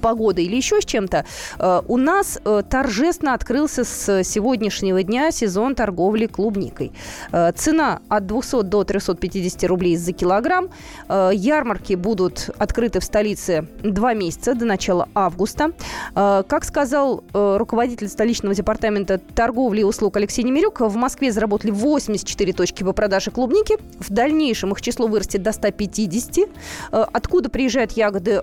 погоды 0.00 0.42
или 0.42 0.56
еще 0.56 0.80
с 0.80 0.84
чем-то, 0.84 1.24
э, 1.58 1.82
у 1.86 1.96
нас 1.96 2.38
э, 2.44 2.62
торжественно 2.68 3.34
открылся 3.34 3.84
с 3.84 4.24
сегодняшнего 4.24 5.02
дня 5.02 5.30
сезон 5.30 5.74
торговли 5.74 6.26
клубникой. 6.26 6.92
Э, 7.32 7.52
цена 7.52 8.00
от 8.08 8.26
200 8.26 8.62
до 8.62 8.84
350 8.84 9.64
рублей 9.64 9.96
за 9.96 10.12
килограмм. 10.12 10.68
Ярмарки 11.08 11.94
будут 11.94 12.50
открыты 12.58 13.00
в 13.00 13.04
столице 13.04 13.66
два 13.82 14.14
месяца 14.14 14.54
до 14.54 14.64
начала 14.64 15.08
августа. 15.14 15.72
Как 16.14 16.64
сказал 16.64 17.22
руководитель 17.32 18.08
столичного 18.08 18.54
департамента 18.54 19.18
торговли 19.18 19.80
и 19.80 19.84
услуг 19.84 20.16
Алексей 20.16 20.42
Немирюк, 20.42 20.80
в 20.80 20.96
Москве 20.96 21.32
заработали 21.32 21.70
84 21.70 22.52
точки 22.52 22.82
по 22.82 22.92
продаже 22.92 23.30
клубники. 23.30 23.76
В 23.98 24.10
дальнейшем 24.10 24.72
их 24.72 24.80
число 24.80 25.06
вырастет 25.06 25.42
до 25.42 25.52
150. 25.52 26.48
Откуда 26.90 27.48
приезжают 27.48 27.92
ягоды 27.92 28.42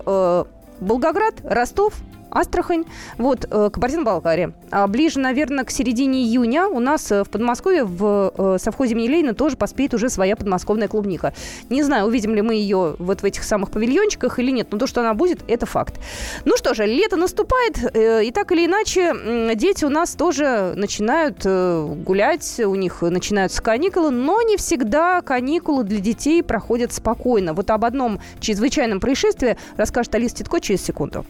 Волгоград, 0.82 1.34
Ростов, 1.44 1.94
Астрахань, 2.32 2.84
вот, 3.18 3.46
э, 3.50 3.70
Кабардино-Балкария. 3.72 4.52
А 4.70 4.86
ближе, 4.86 5.20
наверное, 5.20 5.64
к 5.64 5.70
середине 5.70 6.22
июня 6.22 6.66
у 6.66 6.80
нас 6.80 7.12
э, 7.12 7.24
в 7.24 7.30
Подмосковье 7.30 7.84
в 7.84 8.32
э, 8.36 8.56
совхозе 8.58 8.94
Минилейна 8.94 9.34
тоже 9.34 9.56
поспеет 9.56 9.94
уже 9.94 10.08
своя 10.08 10.34
подмосковная 10.34 10.88
клубника. 10.88 11.34
Не 11.68 11.82
знаю, 11.82 12.06
увидим 12.06 12.34
ли 12.34 12.42
мы 12.42 12.54
ее 12.54 12.96
вот 12.98 13.22
в 13.22 13.24
этих 13.24 13.44
самых 13.44 13.70
павильончиках 13.70 14.38
или 14.38 14.50
нет, 14.50 14.68
но 14.70 14.78
то, 14.78 14.86
что 14.86 15.00
она 15.02 15.14
будет, 15.14 15.40
это 15.46 15.66
факт. 15.66 16.00
Ну 16.44 16.56
что 16.56 16.74
же, 16.74 16.86
лето 16.86 17.16
наступает, 17.16 17.78
и 17.94 18.30
так 18.32 18.52
или 18.52 18.66
иначе 18.66 19.54
дети 19.54 19.84
у 19.84 19.90
нас 19.90 20.14
тоже 20.14 20.72
начинают 20.76 21.44
гулять, 21.44 22.60
у 22.60 22.74
них 22.74 23.02
начинаются 23.02 23.62
каникулы, 23.62 24.10
но 24.10 24.40
не 24.42 24.56
всегда 24.56 25.20
каникулы 25.20 25.84
для 25.84 26.00
детей 26.00 26.42
проходят 26.42 26.92
спокойно. 26.92 27.52
Вот 27.52 27.70
об 27.70 27.84
одном 27.84 28.20
чрезвычайном 28.40 29.00
происшествии 29.00 29.56
расскажет 29.76 30.14
Алиса 30.14 30.36
Титко 30.36 30.60
через 30.60 30.82
секунду. 30.82 31.24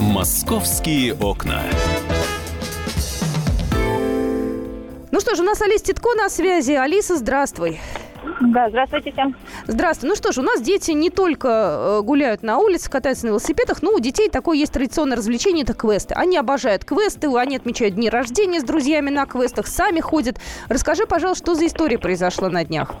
Московские 0.00 1.12
окна. 1.12 1.62
Ну 5.10 5.20
что 5.20 5.34
ж, 5.34 5.40
у 5.40 5.42
нас 5.42 5.60
Алиса 5.60 5.84
Титко 5.84 6.14
на 6.14 6.30
связи. 6.30 6.72
Алиса, 6.72 7.18
здравствуй. 7.18 7.78
Да, 8.40 8.70
здравствуйте 8.70 9.12
всем. 9.12 9.36
Здравствуй. 9.70 10.08
Ну 10.08 10.16
что 10.16 10.32
ж, 10.32 10.38
у 10.38 10.42
нас 10.42 10.60
дети 10.60 10.90
не 10.90 11.10
только 11.10 11.48
э, 11.48 12.02
гуляют 12.02 12.42
на 12.42 12.58
улице, 12.58 12.90
катаются 12.90 13.26
на 13.26 13.30
велосипедах, 13.30 13.82
но 13.82 13.92
у 13.92 14.00
детей 14.00 14.28
такое 14.28 14.58
есть 14.58 14.72
традиционное 14.72 15.16
развлечение– 15.16 15.62
это 15.64 15.74
квесты. 15.74 16.12
Они 16.14 16.36
обожают 16.36 16.84
квесты, 16.84 17.28
они 17.36 17.54
отмечают 17.54 17.94
дни 17.94 18.10
рождения 18.10 18.58
с 18.58 18.64
друзьями 18.64 19.10
на 19.10 19.26
квестах, 19.26 19.68
сами 19.68 20.00
ходят. 20.00 20.40
Расскажи, 20.68 21.06
пожалуйста, 21.06 21.44
что 21.44 21.54
за 21.54 21.66
история 21.66 21.98
произошла 21.98 22.50
на 22.50 22.64
днях? 22.64 22.96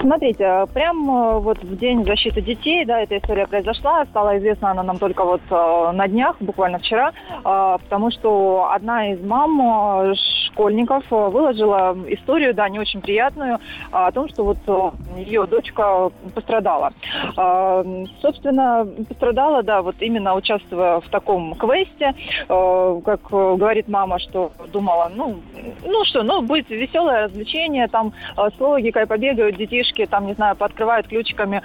Смотрите, 0.00 0.66
прям 0.74 1.40
вот 1.40 1.62
в 1.62 1.76
День 1.76 2.04
защиты 2.04 2.42
детей, 2.42 2.84
да, 2.84 3.00
эта 3.00 3.16
история 3.18 3.46
произошла. 3.46 4.04
Стала 4.06 4.38
известна 4.38 4.70
она 4.70 4.82
нам 4.82 4.98
только 4.98 5.24
вот 5.24 5.40
э, 5.50 5.90
на 5.92 6.08
днях, 6.08 6.36
буквально 6.40 6.78
вчера, 6.78 7.10
э, 7.10 7.42
потому 7.42 8.10
что 8.10 8.70
одна 8.70 9.12
из 9.12 9.20
мам 9.22 10.14
школьников 10.50 11.04
выложила 11.10 11.96
историю, 12.08 12.54
да, 12.54 12.68
не 12.68 12.78
очень 12.78 13.00
приятную, 13.00 13.58
о 13.90 14.12
том, 14.12 14.28
что 14.28 14.44
вот 14.44 14.58
э, 14.66 15.20
ее 15.20 15.46
дочка 15.74 16.10
пострадала. 16.34 16.92
А, 17.36 17.84
собственно, 18.20 18.86
пострадала, 19.08 19.62
да, 19.62 19.82
вот 19.82 19.96
именно 20.00 20.34
участвуя 20.34 21.00
в 21.00 21.08
таком 21.10 21.54
квесте, 21.54 22.14
э, 22.48 23.00
как 23.04 23.20
говорит 23.30 23.88
мама, 23.88 24.18
что 24.18 24.52
думала, 24.72 25.10
ну, 25.14 25.36
ну 25.84 26.04
что, 26.04 26.22
ну, 26.22 26.42
будет 26.42 26.68
веселое 26.70 27.24
развлечение, 27.24 27.88
там 27.88 28.12
э, 28.36 28.48
с 28.56 28.60
логикой 28.60 29.06
побегают 29.06 29.56
детишки, 29.56 30.06
там, 30.06 30.26
не 30.26 30.34
знаю, 30.34 30.56
пооткрывают 30.56 31.08
ключиками 31.08 31.62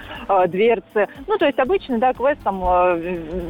дверцы. 0.48 1.08
Ну, 1.26 1.38
то 1.38 1.46
есть 1.46 1.58
обычный, 1.58 1.98
да, 1.98 2.12
квест 2.12 2.40
там 2.42 2.60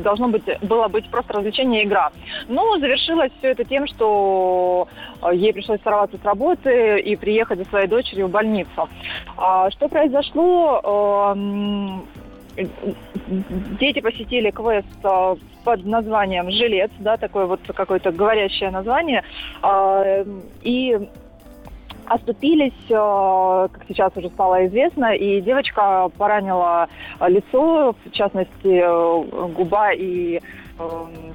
должно 0.03 0.29
быть, 0.29 0.43
было 0.63 0.89
быть 0.89 1.09
просто 1.11 1.35
развлечение 1.35 1.85
игра. 1.85 2.11
Но 2.49 2.79
завершилось 2.79 3.33
все 3.39 3.49
это 3.49 3.65
тем, 3.65 3.87
что 3.87 4.89
ей 5.33 5.53
пришлось 5.53 5.81
сорваться 5.83 6.17
с 6.19 6.25
работы 6.25 7.01
и 7.01 7.17
приехать 7.17 7.59
за 7.59 7.65
своей 7.67 7.87
дочерью 7.87 8.29
в 8.29 8.31
больницу. 8.31 8.89
А, 9.37 9.71
что 9.71 9.89
произошло? 9.89 11.35
Дети 12.57 14.01
посетили 14.01 14.51
квест 14.51 14.87
под 15.65 15.85
названием 15.85 16.51
«Жилец», 16.51 16.91
да, 16.99 17.17
такое 17.17 17.47
вот 17.47 17.61
какое-то 17.75 18.11
говорящее 18.13 18.71
название, 18.71 19.23
и 20.63 21.09
оступились, 22.07 22.73
как 22.89 23.85
сейчас 23.87 24.17
уже 24.17 24.31
стало 24.31 24.67
известно, 24.67 25.15
и 25.15 25.41
девочка 25.41 26.11
поранила 26.19 26.89
лицо, 27.21 27.95
в 28.05 28.11
частности, 28.11 28.83
губа 29.53 29.93
и 29.93 30.41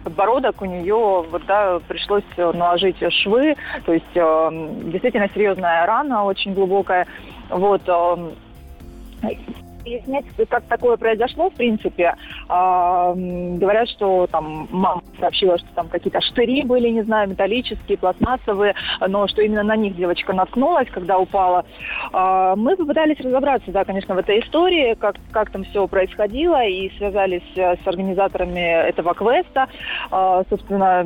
подбородок. 0.04 0.62
У 0.62 0.66
нее 0.66 1.24
вот, 1.32 1.46
да, 1.46 1.80
пришлось 1.88 2.26
наложить 2.36 2.98
швы, 3.14 3.56
то 3.86 3.94
есть 3.94 4.14
действительно 4.14 5.30
серьезная 5.34 5.86
рана, 5.86 6.26
очень 6.26 6.54
глубокая. 6.54 7.08
Вот, 7.50 7.82
объяснять, 9.86 10.26
как 10.50 10.64
такое 10.66 10.98
произошло, 10.98 11.50
в 11.50 11.54
принципе. 11.54 12.16
А, 12.50 13.14
говорят, 13.14 13.88
что 13.90 14.28
там 14.28 14.68
мама 14.72 15.04
сообщила, 15.20 15.58
что 15.58 15.68
там 15.76 15.88
какие-то 15.88 16.22
штыри 16.22 16.64
были, 16.64 16.90
не 16.90 17.04
знаю, 17.04 17.30
металлические, 17.30 17.98
пластмассовые, 17.98 18.74
но 19.08 19.28
что 19.28 19.42
именно 19.42 19.64
на 19.64 19.76
них 19.76 19.96
девочка 19.96 20.34
наткнулась, 20.34 20.88
когда 20.92 21.20
упала. 21.20 21.66
А, 22.12 22.56
мы 22.56 22.76
попытались 22.76 23.20
разобраться, 23.20 23.72
да, 23.72 23.86
конечно, 23.86 24.16
в 24.16 24.18
этой 24.18 24.40
истории, 24.40 24.96
как, 24.96 25.16
как 25.32 25.52
там 25.52 25.64
все 25.64 25.88
происходило, 25.88 26.64
и 26.66 26.90
связались 26.98 27.44
э, 27.56 27.76
с 27.84 27.88
организаторами 27.88 28.88
этого 28.90 29.14
квеста. 29.14 29.68
А, 30.10 30.44
собственно, 30.50 31.04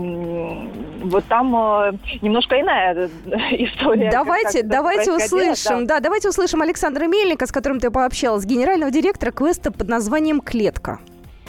вот 1.04 1.26
там 1.26 1.56
э, 1.56 1.92
немножко 2.22 2.60
иная 2.60 2.96
э, 2.96 3.08
история. 3.52 4.10
Давайте, 4.12 4.62
как, 4.62 4.70
давайте 4.70 5.12
услышим, 5.12 5.86
да. 5.86 5.96
да, 5.96 6.00
давайте 6.02 6.30
услышим 6.30 6.62
Александра 6.62 7.06
Мельника, 7.06 7.46
с 7.46 7.52
которым 7.52 7.80
ты 7.80 7.92
пообщалась, 7.92 8.46
генерал 8.46 8.69
генерального 8.70 8.92
директора 8.92 9.32
квеста 9.32 9.72
под 9.72 9.88
названием 9.88 10.42
«Клетка». 10.42 11.00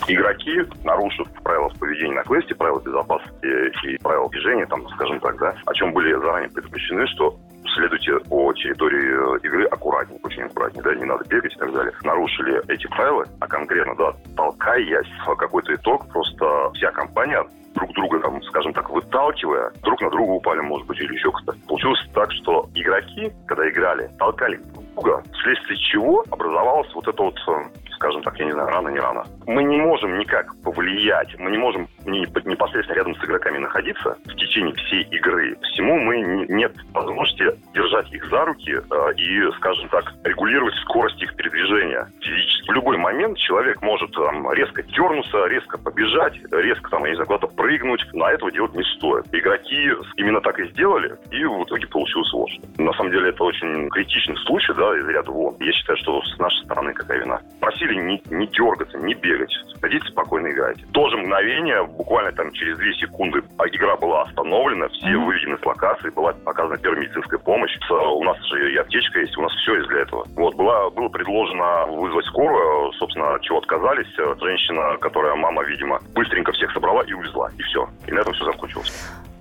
Игроки, 0.08 0.62
нарушив 0.84 1.28
правила 1.42 1.68
поведения 1.78 2.14
на 2.14 2.22
квесте, 2.22 2.54
правила 2.54 2.80
безопасности 2.80 3.92
и 3.92 3.98
правила 3.98 4.30
движения, 4.30 4.64
там, 4.64 4.88
скажем 4.88 5.20
так, 5.20 5.38
да, 5.38 5.54
о 5.66 5.74
чем 5.74 5.92
были 5.92 6.14
заранее 6.14 6.48
предупреждены, 6.48 7.06
что 7.08 7.38
следуйте 7.74 8.18
по 8.20 8.50
территории 8.54 9.36
э, 9.36 9.38
игры 9.46 9.66
аккуратнее, 9.66 10.18
очень 10.22 10.44
аккуратнее, 10.44 10.82
да, 10.82 10.94
не 10.94 11.04
надо 11.04 11.24
бегать 11.28 11.54
и 11.54 11.58
так 11.58 11.70
далее. 11.74 11.92
Нарушили 12.02 12.62
эти 12.72 12.86
правила, 12.86 13.26
а 13.38 13.46
конкретно, 13.46 13.94
да, 13.96 14.14
толкаясь 14.34 15.06
какой-то 15.36 15.74
итог, 15.74 16.08
просто 16.08 16.70
вся 16.72 16.90
компания 16.92 17.44
друг 17.74 17.92
друга, 17.92 18.20
там, 18.20 18.42
скажем 18.44 18.72
так, 18.72 18.88
выталкивая, 18.88 19.70
друг 19.82 20.00
на 20.00 20.10
друга 20.10 20.30
упали, 20.30 20.60
может 20.60 20.86
быть, 20.86 20.98
или 20.98 21.12
еще 21.12 21.30
как-то. 21.30 21.54
Получилось 21.68 22.00
так, 22.14 22.32
что 22.32 22.68
игроки, 22.74 23.30
когда 23.46 23.68
играли, 23.68 24.10
толкали 24.18 24.58
друга, 24.94 25.22
вследствие 25.32 25.78
чего 25.78 26.24
образовалась 26.30 26.92
вот 26.94 27.08
эта 27.08 27.22
вот 27.22 27.38
э, 27.48 27.80
скажем 28.00 28.22
так, 28.22 28.38
я 28.38 28.46
не 28.46 28.52
знаю, 28.52 28.68
рано, 28.68 28.88
не 28.88 28.98
рано. 28.98 29.24
Мы 29.46 29.62
не 29.62 29.76
можем 29.76 30.18
никак 30.18 30.54
повлиять, 30.62 31.38
мы 31.38 31.50
не 31.50 31.58
можем 31.58 31.86
непосредственно 32.10 32.96
рядом 32.96 33.14
с 33.16 33.24
игроками 33.24 33.58
находиться 33.58 34.16
в 34.24 34.36
течение 34.36 34.74
всей 34.74 35.02
игры. 35.02 35.56
Всему 35.72 35.98
мы 35.98 36.20
не, 36.20 36.46
нет 36.48 36.72
возможности 36.92 37.44
держать 37.74 38.12
их 38.12 38.28
за 38.28 38.44
руки 38.44 38.72
э, 38.72 39.14
и, 39.16 39.52
скажем 39.56 39.88
так, 39.88 40.12
регулировать 40.24 40.74
скорость 40.82 41.22
их 41.22 41.34
передвижения 41.36 42.10
физически. 42.20 42.70
В 42.70 42.74
любой 42.74 42.96
момент 42.96 43.38
человек 43.38 43.80
может 43.82 44.12
там, 44.12 44.52
резко 44.52 44.82
дернуться, 44.82 45.46
резко 45.46 45.78
побежать, 45.78 46.34
резко 46.52 46.90
там, 46.90 47.04
я 47.04 47.10
не 47.10 47.16
знаю, 47.16 47.26
куда-то 47.26 47.48
прыгнуть. 47.48 48.04
На 48.12 48.30
этого 48.32 48.50
делать 48.52 48.74
не 48.74 48.84
стоит. 48.96 49.26
Игроки 49.32 49.92
именно 50.16 50.40
так 50.40 50.58
и 50.58 50.68
сделали, 50.70 51.16
и 51.30 51.44
в 51.44 51.64
итоге 51.64 51.86
получилось 51.86 52.32
ложь. 52.32 52.58
На 52.78 52.92
самом 52.94 53.10
деле 53.12 53.30
это 53.30 53.44
очень 53.44 53.88
критичный 53.90 54.36
случай, 54.38 54.72
да, 54.74 54.98
из 54.98 55.06
ряда 55.08 55.30
вон. 55.30 55.56
Я 55.60 55.72
считаю, 55.72 55.96
что 55.98 56.22
с 56.22 56.38
нашей 56.38 56.64
стороны 56.64 56.92
какая 56.92 57.20
вина. 57.20 57.40
Просили 57.60 57.94
не, 57.94 58.22
не 58.30 58.46
дергаться, 58.46 58.98
не 58.98 59.14
бегать. 59.14 59.52
Садитесь 59.80 60.08
спокойно 60.08 60.48
играйте. 60.48 60.84
Тоже 60.92 61.16
мгновение, 61.16 61.82
буквально 62.00 62.32
там 62.32 62.50
через 62.52 62.78
2 62.78 62.92
секунды 62.98 63.42
игра 63.72 63.94
была 63.96 64.22
остановлена, 64.22 64.88
все 64.88 65.06
mm-hmm. 65.06 65.26
выведены 65.26 65.58
с 65.58 65.66
локации, 65.66 66.08
была 66.08 66.32
оказана 66.46 66.78
первая 66.78 67.02
медицинская 67.02 67.38
помощь. 67.38 67.76
У 67.90 68.24
нас 68.24 68.38
же 68.48 68.72
и 68.72 68.76
аптечка 68.76 69.20
есть, 69.20 69.36
у 69.36 69.42
нас 69.42 69.52
все 69.52 69.76
есть 69.76 69.88
для 69.88 70.00
этого. 70.00 70.24
Вот, 70.34 70.54
была, 70.54 70.88
было 70.90 71.08
предложено 71.08 71.86
вызвать 71.86 72.24
скорую, 72.26 72.92
собственно, 72.94 73.38
чего 73.42 73.58
отказались. 73.58 74.08
Женщина, 74.16 74.96
которая 74.98 75.34
мама, 75.34 75.62
видимо, 75.64 76.00
быстренько 76.14 76.52
всех 76.52 76.72
собрала 76.72 77.02
и 77.02 77.12
увезла. 77.12 77.50
И 77.58 77.62
все. 77.62 77.86
И 78.06 78.12
на 78.12 78.20
этом 78.20 78.32
все 78.32 78.44
закончилось. 78.46 78.92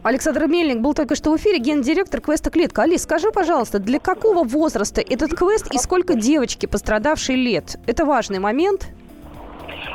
Александр 0.04 0.48
Мельник 0.48 0.80
был 0.80 0.94
только 0.94 1.16
что 1.16 1.32
в 1.32 1.38
эфире, 1.38 1.60
гендиректор 1.60 2.22
квеста 2.22 2.50
«Клетка». 2.50 2.84
Алис, 2.84 3.04
скажи, 3.04 3.32
пожалуйста, 3.32 3.80
для 3.80 4.00
какого 4.00 4.44
возраста 4.44 5.02
этот 5.02 5.34
квест 5.34 5.74
и 5.74 5.78
сколько 5.78 6.16
девочки, 6.16 6.66
пострадавшей 6.66 7.36
лет? 7.36 7.78
Это 7.86 8.06
важный 8.06 8.40
момент. 8.40 8.90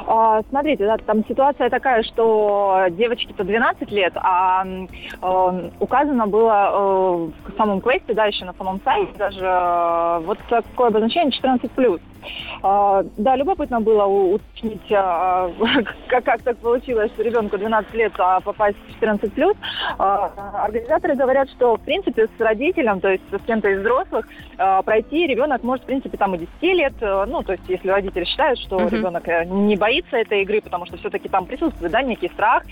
А, 0.06 0.42
смотрите, 0.50 0.84
да, 0.86 0.96
там 0.98 1.24
ситуация 1.26 1.70
такая, 1.70 2.02
что 2.02 2.86
девочке-то 2.90 3.44
12 3.44 3.90
лет, 3.90 4.12
а 4.16 4.64
э, 4.66 5.70
указано 5.80 6.26
было 6.26 6.70
э, 6.72 7.50
в 7.50 7.56
самом 7.56 7.80
квесте, 7.80 8.14
да, 8.14 8.26
еще 8.26 8.44
на 8.44 8.54
самом 8.54 8.80
сайте 8.84 9.12
даже 9.16 9.44
э, 9.44 10.20
вот 10.24 10.38
такое 10.48 10.88
обозначение 10.88 11.30
14+. 11.30 12.00
А, 12.62 13.04
да, 13.16 13.36
любопытно 13.36 13.80
было 13.80 14.04
уточнить, 14.64 14.92
а, 14.92 15.50
как, 16.08 16.24
как 16.24 16.42
так 16.42 16.56
получилось, 16.58 17.10
что 17.12 17.22
ребенку 17.22 17.58
12 17.58 17.94
лет, 17.94 18.12
а 18.18 18.40
попасть 18.40 18.76
в 18.88 18.92
14 18.94 19.32
плюс. 19.32 19.54
А, 19.98 20.64
организаторы 20.64 21.14
говорят, 21.14 21.48
что 21.50 21.76
в 21.76 21.80
принципе 21.80 22.26
с 22.26 22.40
родителем, 22.40 23.00
то 23.00 23.08
есть 23.08 23.22
с 23.30 23.46
кем-то 23.46 23.68
из 23.68 23.80
взрослых, 23.80 24.26
пройти 24.84 25.26
ребенок 25.26 25.62
может 25.62 25.84
в 25.84 25.86
принципе 25.86 26.16
там 26.16 26.34
и 26.34 26.38
10 26.38 26.62
лет. 26.62 26.92
Ну, 27.00 27.42
то 27.42 27.52
есть 27.52 27.64
если 27.68 27.88
родители 27.88 28.24
считают, 28.24 28.58
что 28.60 28.76
uh-huh. 28.76 28.90
ребенок 28.90 29.28
э, 29.28 29.44
не 29.44 29.76
боится 29.76 30.16
этой 30.16 30.42
игры, 30.42 30.60
потому 30.60 30.86
что 30.86 30.96
все-таки 30.96 31.28
там 31.28 31.46
присутствует, 31.46 31.92
да, 31.92 32.02
некий 32.02 32.28
страх, 32.28 32.64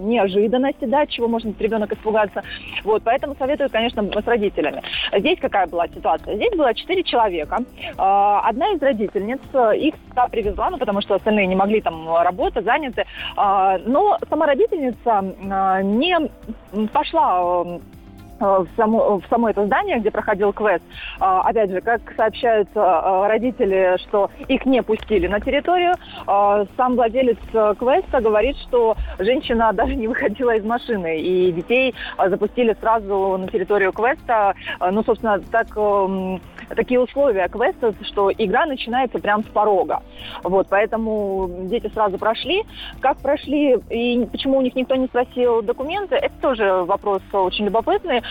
неожиданности, 0.00 0.84
да, 0.84 1.06
чего 1.06 1.28
может 1.28 1.60
ребенок 1.60 1.92
испугаться. 1.92 2.42
Вот, 2.84 3.02
поэтому 3.04 3.34
советую, 3.38 3.70
конечно, 3.70 4.02
с 4.02 4.26
родителями. 4.26 4.82
Здесь 5.16 5.38
какая 5.40 5.66
была 5.66 5.88
ситуация? 5.88 6.36
Здесь 6.36 6.54
было 6.56 6.74
4 6.74 7.02
человека. 7.04 7.58
Одна 7.96 8.70
из 8.72 8.82
родительниц 8.82 9.40
э, 9.52 9.76
их 9.76 9.94
привезла, 10.30 10.70
ну, 10.70 10.78
потому 10.78 11.00
что 11.00 11.07
остальные 11.14 11.46
не 11.46 11.56
могли 11.56 11.80
там 11.80 12.16
работать, 12.16 12.64
заняты. 12.64 13.04
А, 13.36 13.78
но 13.78 14.18
сама 14.28 14.46
родительница 14.46 15.24
а, 15.50 15.82
не 15.82 16.16
пошла 16.92 17.64
э, 17.64 17.78
в 18.40 18.66
само, 18.76 19.18
в 19.18 19.26
само 19.28 19.50
это 19.50 19.66
здание, 19.66 19.98
где 19.98 20.10
проходил 20.10 20.52
квест. 20.52 20.84
А, 21.18 21.42
опять 21.42 21.70
же, 21.70 21.80
как 21.80 22.00
сообщают 22.16 22.68
а, 22.74 23.28
родители, 23.28 23.96
что 24.08 24.30
их 24.46 24.64
не 24.66 24.82
пустили 24.82 25.26
на 25.26 25.40
территорию, 25.40 25.94
а, 26.26 26.64
сам 26.76 26.94
владелец 26.94 27.38
квеста 27.50 28.20
говорит, 28.20 28.56
что 28.58 28.96
женщина 29.18 29.72
даже 29.74 29.94
не 29.94 30.08
выходила 30.08 30.54
из 30.54 30.64
машины, 30.64 31.20
и 31.20 31.52
детей 31.52 31.94
а, 32.16 32.28
запустили 32.28 32.76
сразу 32.80 33.36
на 33.38 33.48
территорию 33.48 33.92
квеста. 33.92 34.54
А, 34.78 34.90
ну, 34.90 35.02
собственно, 35.02 35.40
так, 35.40 35.68
а, 35.76 36.38
такие 36.74 37.00
условия 37.00 37.48
квеста, 37.48 37.94
что 38.02 38.30
игра 38.32 38.66
начинается 38.66 39.18
прямо 39.18 39.42
с 39.42 39.46
порога. 39.46 40.02
Вот, 40.42 40.66
поэтому 40.68 41.50
дети 41.64 41.90
сразу 41.92 42.18
прошли. 42.18 42.64
Как 43.00 43.18
прошли 43.18 43.78
и 43.90 44.26
почему 44.30 44.58
у 44.58 44.62
них 44.62 44.74
никто 44.74 44.94
не 44.94 45.06
спросил 45.06 45.62
документы, 45.62 46.16
это 46.16 46.34
тоже 46.40 46.84
вопрос 46.84 47.22
очень 47.32 47.66
любопытный. 47.66 48.22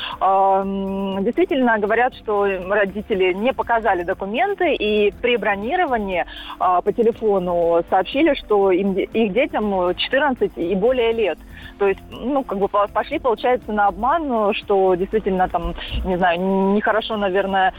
Действительно 1.23 1.78
говорят, 1.80 2.13
что 2.15 2.45
родители 2.69 3.34
не 3.34 3.54
показали 3.54 4.04
документы, 4.04 4.73
и 4.76 5.12
при 5.21 5.38
бронировании 5.38 6.26
а, 6.60 6.82
по 6.82 6.91
телефону 6.91 7.84
сообщили, 7.89 8.34
что 8.36 8.71
им, 8.71 8.93
их 8.93 9.34
детям 9.34 9.95
14 9.95 10.52
и 10.58 10.76
более 10.76 11.12
лет. 11.12 11.38
То 11.78 11.88
есть, 11.88 12.02
ну, 12.10 12.43
как 12.43 12.58
бы 12.58 12.67
пошли, 12.67 13.19
получается, 13.19 13.71
на 13.71 13.88
обман, 13.88 14.54
что 14.54 14.95
действительно 14.95 15.47
там, 15.47 15.76
не 16.06 16.17
знаю, 16.17 16.39
нехорошо, 16.73 17.17
наверное, 17.17 17.73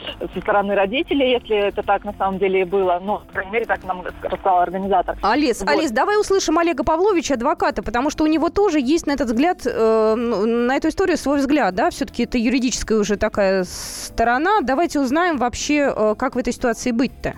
стороны 0.49 0.75
родителей, 0.75 1.33
если 1.33 1.57
это 1.69 1.83
так 1.83 2.05
на 2.05 2.15
самом 2.15 2.39
деле 2.39 2.63
и 2.63 2.65
было. 2.65 2.99
Ну, 3.05 3.21
по 3.27 3.33
крайней 3.35 3.53
мере, 3.53 3.65
так 3.67 3.85
нам 3.85 4.03
рассказал 4.03 4.61
организатор. 4.61 5.19
Алис, 5.23 5.61
вот. 5.61 5.69
Алис, 5.69 5.91
давай 5.91 6.19
услышим 6.19 6.59
Олега 6.59 6.85
Павловича, 6.85 7.35
адвоката, 7.35 7.83
потому 7.83 8.09
что 8.09 8.25
у 8.25 8.27
него 8.27 8.49
тоже 8.49 8.81
есть 8.81 9.07
на 9.07 9.13
этот 9.13 9.27
взгляд, 9.29 9.67
э, 9.67 10.15
на 10.15 10.75
эту 10.75 10.89
историю 10.89 11.19
свой 11.19 11.39
взгляд, 11.39 11.75
да, 11.75 11.91
все-таки 11.91 12.25
это 12.25 12.39
юридическая 12.39 12.99
уже 12.99 13.17
такая 13.17 13.65
сторона. 13.65 14.61
Давайте 14.63 15.01
узнаем 15.01 15.37
вообще, 15.37 15.93
э, 15.95 16.15
как 16.19 16.35
в 16.35 16.39
этой 16.39 16.53
ситуации 16.55 16.93
быть-то. 16.93 17.35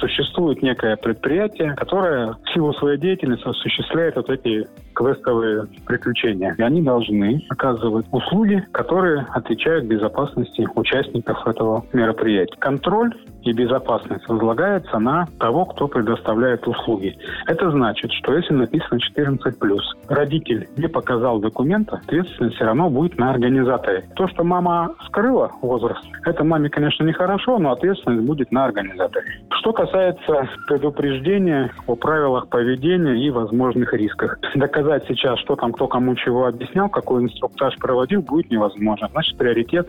существует 0.00 0.62
некое 0.62 0.96
предприятие, 0.96 1.74
которое 1.76 2.32
в 2.32 2.52
силу 2.52 2.74
своей 2.74 2.98
деятельности 2.98 3.46
осуществляет 3.46 4.16
вот 4.16 4.28
эти 4.30 4.66
квестовые 5.02 5.66
приключения. 5.86 6.54
И 6.58 6.62
они 6.62 6.82
должны 6.82 7.44
оказывать 7.48 8.06
услуги, 8.12 8.64
которые 8.72 9.26
отвечают 9.30 9.86
безопасности 9.86 10.66
участников 10.74 11.46
этого 11.46 11.84
мероприятия. 11.92 12.56
Контроль 12.58 13.12
и 13.42 13.52
безопасность 13.52 14.26
возлагается 14.28 14.98
на 14.98 15.26
того, 15.38 15.64
кто 15.66 15.88
предоставляет 15.88 16.66
услуги. 16.66 17.16
Это 17.46 17.70
значит, 17.70 18.12
что 18.12 18.34
если 18.34 18.54
написано 18.54 18.98
14+, 19.16 19.78
родитель 20.08 20.68
не 20.76 20.88
показал 20.88 21.40
документа, 21.40 21.96
ответственность 21.96 22.56
все 22.56 22.64
равно 22.64 22.88
будет 22.88 23.18
на 23.18 23.30
организаторе. 23.30 24.04
То, 24.14 24.28
что 24.28 24.44
мама 24.44 24.94
скрыла 25.06 25.50
возраст, 25.60 26.04
это 26.24 26.44
маме, 26.44 26.68
конечно, 26.68 27.04
нехорошо, 27.04 27.58
но 27.58 27.72
ответственность 27.72 28.26
будет 28.26 28.52
на 28.52 28.64
организаторе. 28.64 29.26
Что 29.50 29.72
касается 29.72 30.48
предупреждения 30.68 31.72
о 31.86 31.96
правилах 31.96 32.48
поведения 32.48 33.26
и 33.26 33.30
возможных 33.30 33.92
рисках. 33.92 34.38
Доказать 34.54 34.91
сейчас, 35.00 35.38
что 35.40 35.56
там 35.56 35.72
кто 35.72 35.86
кому 35.86 36.14
чего 36.16 36.46
объяснял, 36.46 36.88
какой 36.88 37.24
инструктаж 37.24 37.76
проводил, 37.78 38.22
будет 38.22 38.50
невозможно. 38.50 39.08
Значит, 39.12 39.36
приоритет 39.36 39.88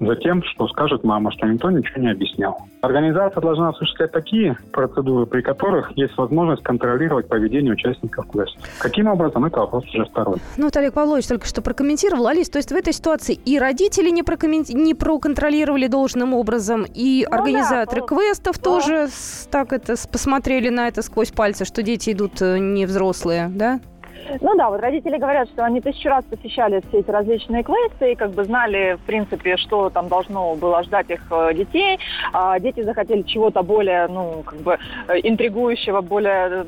за 0.00 0.14
тем, 0.16 0.42
что 0.44 0.68
скажет 0.68 1.04
мама, 1.04 1.32
что 1.32 1.46
никто 1.46 1.70
ничего 1.70 2.00
не 2.00 2.10
объяснял. 2.10 2.56
Организация 2.80 3.40
должна 3.40 3.70
осуществлять 3.70 4.12
такие 4.12 4.56
процедуры, 4.72 5.26
при 5.26 5.40
которых 5.42 5.90
есть 5.96 6.16
возможность 6.16 6.62
контролировать 6.62 7.28
поведение 7.28 7.72
участников 7.72 8.28
квеста. 8.30 8.60
Каким 8.78 9.08
образом, 9.08 9.44
это 9.44 9.58
вопрос 9.60 9.84
уже 9.92 10.04
второй. 10.04 10.36
Ну, 10.56 10.64
вот 10.64 10.76
Олег 10.76 10.94
Павлович 10.94 11.26
только 11.26 11.46
что 11.46 11.62
прокомментировал. 11.62 12.28
Алис, 12.28 12.48
то 12.48 12.58
есть 12.58 12.70
в 12.70 12.74
этой 12.74 12.92
ситуации 12.92 13.34
и 13.34 13.58
родители 13.58 14.10
не, 14.10 14.22
прокомменти... 14.22 14.72
не 14.72 14.94
проконтролировали 14.94 15.88
должным 15.88 16.34
образом, 16.34 16.84
и 16.94 17.26
ну, 17.28 17.36
организаторы 17.36 18.02
да, 18.02 18.06
квестов 18.06 18.56
да. 18.56 18.62
тоже 18.62 19.08
так 19.50 19.72
это 19.72 19.94
посмотрели 20.10 20.68
на 20.68 20.88
это 20.88 21.02
сквозь 21.02 21.32
пальцы, 21.32 21.64
что 21.64 21.82
дети 21.82 22.12
идут 22.12 22.40
э, 22.40 22.58
не 22.58 22.86
взрослые, 22.86 23.48
да? 23.48 23.80
Ну 24.40 24.56
да, 24.56 24.70
вот 24.70 24.80
родители 24.80 25.16
говорят, 25.16 25.48
что 25.48 25.64
они 25.64 25.80
тысячу 25.80 26.08
раз 26.08 26.24
посещали 26.24 26.82
все 26.88 26.98
эти 27.00 27.10
различные 27.10 27.62
квесты 27.62 28.12
и 28.12 28.14
как 28.14 28.30
бы 28.32 28.44
знали, 28.44 28.96
в 29.02 29.06
принципе, 29.06 29.56
что 29.56 29.90
там 29.90 30.08
должно 30.08 30.54
было 30.54 30.82
ждать 30.82 31.10
их 31.10 31.26
э, 31.30 31.54
детей. 31.54 31.98
А 32.32 32.58
дети 32.58 32.82
захотели 32.82 33.22
чего-то 33.22 33.62
более, 33.62 34.06
ну, 34.08 34.42
как 34.44 34.58
бы 34.60 34.78
э, 35.08 35.18
интригующего, 35.22 36.00
более 36.00 36.66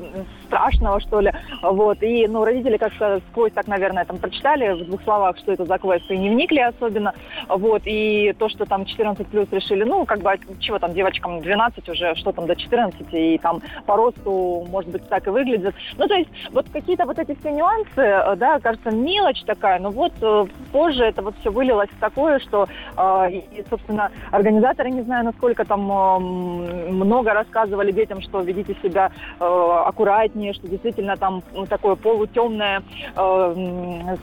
страшного, 0.51 0.99
что 0.99 1.21
ли. 1.21 1.31
Вот. 1.61 2.03
И, 2.03 2.27
ну, 2.27 2.43
родители 2.43 2.77
как-то 2.77 3.21
сквозь 3.31 3.53
так, 3.53 3.67
наверное, 3.67 4.05
там 4.05 4.17
прочитали 4.17 4.73
в 4.73 4.85
двух 4.85 5.01
словах, 5.03 5.37
что 5.37 5.53
это 5.53 5.65
за 5.65 5.77
квест, 5.77 6.11
и 6.11 6.17
не 6.17 6.29
вникли 6.29 6.59
особенно. 6.59 7.13
Вот. 7.47 7.83
И 7.85 8.33
то, 8.37 8.49
что 8.49 8.65
там 8.65 8.85
14 8.85 9.25
плюс 9.27 9.47
решили, 9.51 9.83
ну, 9.83 10.05
как 10.05 10.19
бы, 10.19 10.37
чего 10.59 10.77
там, 10.79 10.93
девочкам 10.93 11.41
12 11.41 11.89
уже, 11.89 12.15
что 12.15 12.31
там 12.33 12.47
до 12.47 12.55
14, 12.55 13.07
и 13.13 13.37
там 13.37 13.61
по 13.85 13.95
росту, 13.95 14.67
может 14.69 14.91
быть, 14.91 15.07
так 15.07 15.27
и 15.27 15.29
выглядит. 15.29 15.73
Ну, 15.97 16.07
то 16.07 16.15
есть, 16.15 16.29
вот 16.51 16.67
какие-то 16.71 17.05
вот 17.05 17.17
эти 17.17 17.37
все 17.39 17.51
нюансы, 17.51 18.01
э, 18.01 18.35
да, 18.35 18.59
кажется, 18.59 18.91
мелочь 18.91 19.41
такая, 19.45 19.79
но 19.79 19.89
вот 19.89 20.13
э, 20.21 20.45
позже 20.71 21.03
это 21.03 21.21
вот 21.21 21.35
все 21.39 21.51
вылилось 21.51 21.89
в 21.89 21.99
такое, 21.99 22.39
что, 22.39 22.67
э, 22.97 23.31
и, 23.31 23.63
собственно, 23.69 24.11
организаторы, 24.31 24.91
не 24.91 25.01
знаю, 25.03 25.25
насколько 25.25 25.63
там 25.65 25.81
много 25.81 27.33
рассказывали 27.33 27.91
детям, 27.91 28.21
что 28.21 28.41
ведите 28.41 28.75
себя 28.81 29.11
аккуратнее, 29.39 30.40
что 30.53 30.67
действительно 30.67 31.17
там 31.17 31.43
ну, 31.53 31.65
такое 31.65 31.95
полутемное 31.95 32.83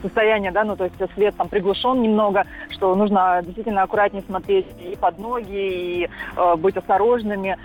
состояние, 0.01 0.51
да, 0.51 0.63
ну, 0.63 0.75
то 0.75 0.85
есть 0.85 0.95
свет 1.13 1.35
там 1.35 1.47
приглушен 1.47 2.01
немного, 2.01 2.45
что 2.69 2.95
нужно 2.95 3.41
действительно 3.43 3.83
аккуратнее 3.83 4.23
смотреть 4.23 4.65
и 4.79 4.95
под 4.95 5.17
ноги, 5.19 6.03
и 6.03 6.09
быть 6.57 6.77
осторожными. 6.77 7.57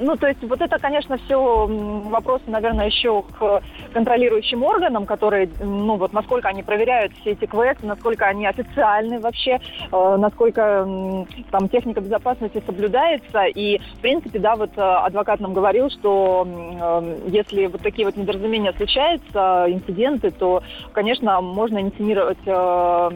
Ну, 0.00 0.16
то 0.16 0.26
есть 0.26 0.42
вот 0.42 0.60
это, 0.60 0.78
конечно, 0.78 1.16
все 1.18 1.66
вопросы, 1.66 2.44
наверное, 2.46 2.86
еще 2.86 3.22
к 3.22 3.62
контролирующим 3.92 4.62
органам, 4.62 5.06
которые, 5.06 5.48
ну, 5.60 5.96
вот 5.96 6.12
насколько 6.12 6.48
они 6.48 6.62
проверяют 6.62 7.12
все 7.20 7.32
эти 7.32 7.46
квесты, 7.46 7.86
насколько 7.86 8.26
они 8.26 8.46
официальны 8.46 9.20
вообще, 9.20 9.60
э, 9.92 10.16
насколько 10.16 10.86
э, 10.86 11.24
там 11.50 11.68
техника 11.68 12.00
безопасности 12.00 12.62
соблюдается. 12.66 13.44
И, 13.44 13.78
в 13.78 14.00
принципе, 14.00 14.38
да, 14.38 14.56
вот 14.56 14.70
э, 14.76 14.80
адвокат 14.80 15.40
нам 15.40 15.52
говорил, 15.52 15.90
что 15.90 16.46
э, 16.46 17.28
если 17.28 17.66
вот 17.66 17.82
такие 17.82 17.93
вот 18.02 18.16
недоразумения 18.16 18.72
случаются, 18.72 19.66
инциденты, 19.68 20.30
то, 20.30 20.62
конечно, 20.92 21.40
можно 21.40 21.78
инициировать 21.80 22.38
э, 22.46 23.10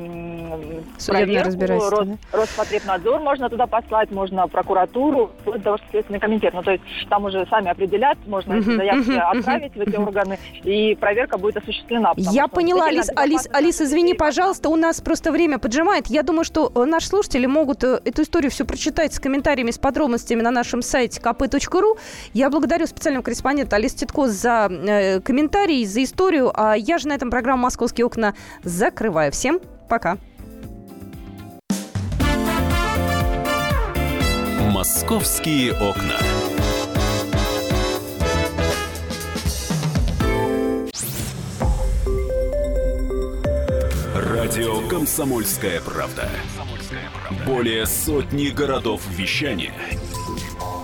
проверку, 1.06 1.66
Рос, 1.66 2.06
да? 2.06 2.16
Роспотребнадзор 2.32 3.20
можно 3.20 3.48
туда 3.48 3.66
послать, 3.66 4.10
можно 4.10 4.46
прокуратуру, 4.48 5.30
вплоть 5.40 5.58
до 5.58 5.64
того, 5.64 5.78
что 5.78 5.86
Следственный 5.90 6.20
комитет. 6.20 6.54
Ну, 6.54 6.62
то 6.62 6.72
есть 6.72 6.84
там 7.08 7.24
уже 7.24 7.46
сами 7.46 7.70
определят, 7.70 8.18
можно 8.26 8.54
эти 8.54 8.76
заявки 8.76 9.12
отправить 9.12 9.74
в 9.74 9.80
эти 9.80 9.96
органы, 9.96 10.38
и 10.64 10.94
проверка 10.94 11.38
будет 11.38 11.56
осуществлена. 11.56 12.12
Я 12.16 12.48
поняла, 12.48 12.86
Алис, 12.86 13.08
Алис, 13.16 13.48
Алис, 13.52 13.80
извини, 13.80 14.14
пожалуйста, 14.14 14.68
у 14.68 14.76
нас 14.76 15.00
просто 15.00 15.32
время 15.32 15.58
поджимает. 15.58 16.06
Я 16.08 16.22
думаю, 16.22 16.44
что 16.44 16.70
э, 16.74 16.84
наши 16.84 17.08
слушатели 17.08 17.46
могут 17.46 17.84
э, 17.84 18.00
эту 18.04 18.22
историю 18.22 18.50
все 18.50 18.64
прочитать 18.64 19.14
с 19.14 19.20
комментариями, 19.20 19.70
с 19.70 19.78
подробностями 19.78 20.42
на 20.42 20.50
нашем 20.50 20.82
сайте 20.82 21.20
kp.ru. 21.20 21.98
Я 22.34 22.50
благодарю 22.50 22.86
специального 22.86 23.22
корреспондента 23.22 23.76
Алис 23.76 23.94
Титко 23.94 24.28
за 24.28 24.67
э, 24.68 25.20
комментарий, 25.20 25.84
за 25.84 26.04
историю. 26.04 26.52
А 26.54 26.74
я 26.74 26.98
же 26.98 27.08
на 27.08 27.14
этом 27.14 27.30
программу 27.30 27.62
«Московские 27.62 28.06
окна» 28.06 28.34
закрываю. 28.62 29.32
Всем 29.32 29.60
пока. 29.88 30.18
«Московские 34.70 35.72
окна». 35.72 36.18
Радио 44.14 44.86
«Комсомольская 44.88 45.80
правда». 45.80 46.28
Более 47.46 47.86
сотни 47.86 48.48
городов 48.48 49.02
вещания 49.10 49.74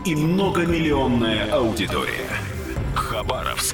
и 0.05 0.15
многомиллионная 0.15 1.51
аудитория. 1.51 2.29
Хабаровск 2.95 3.74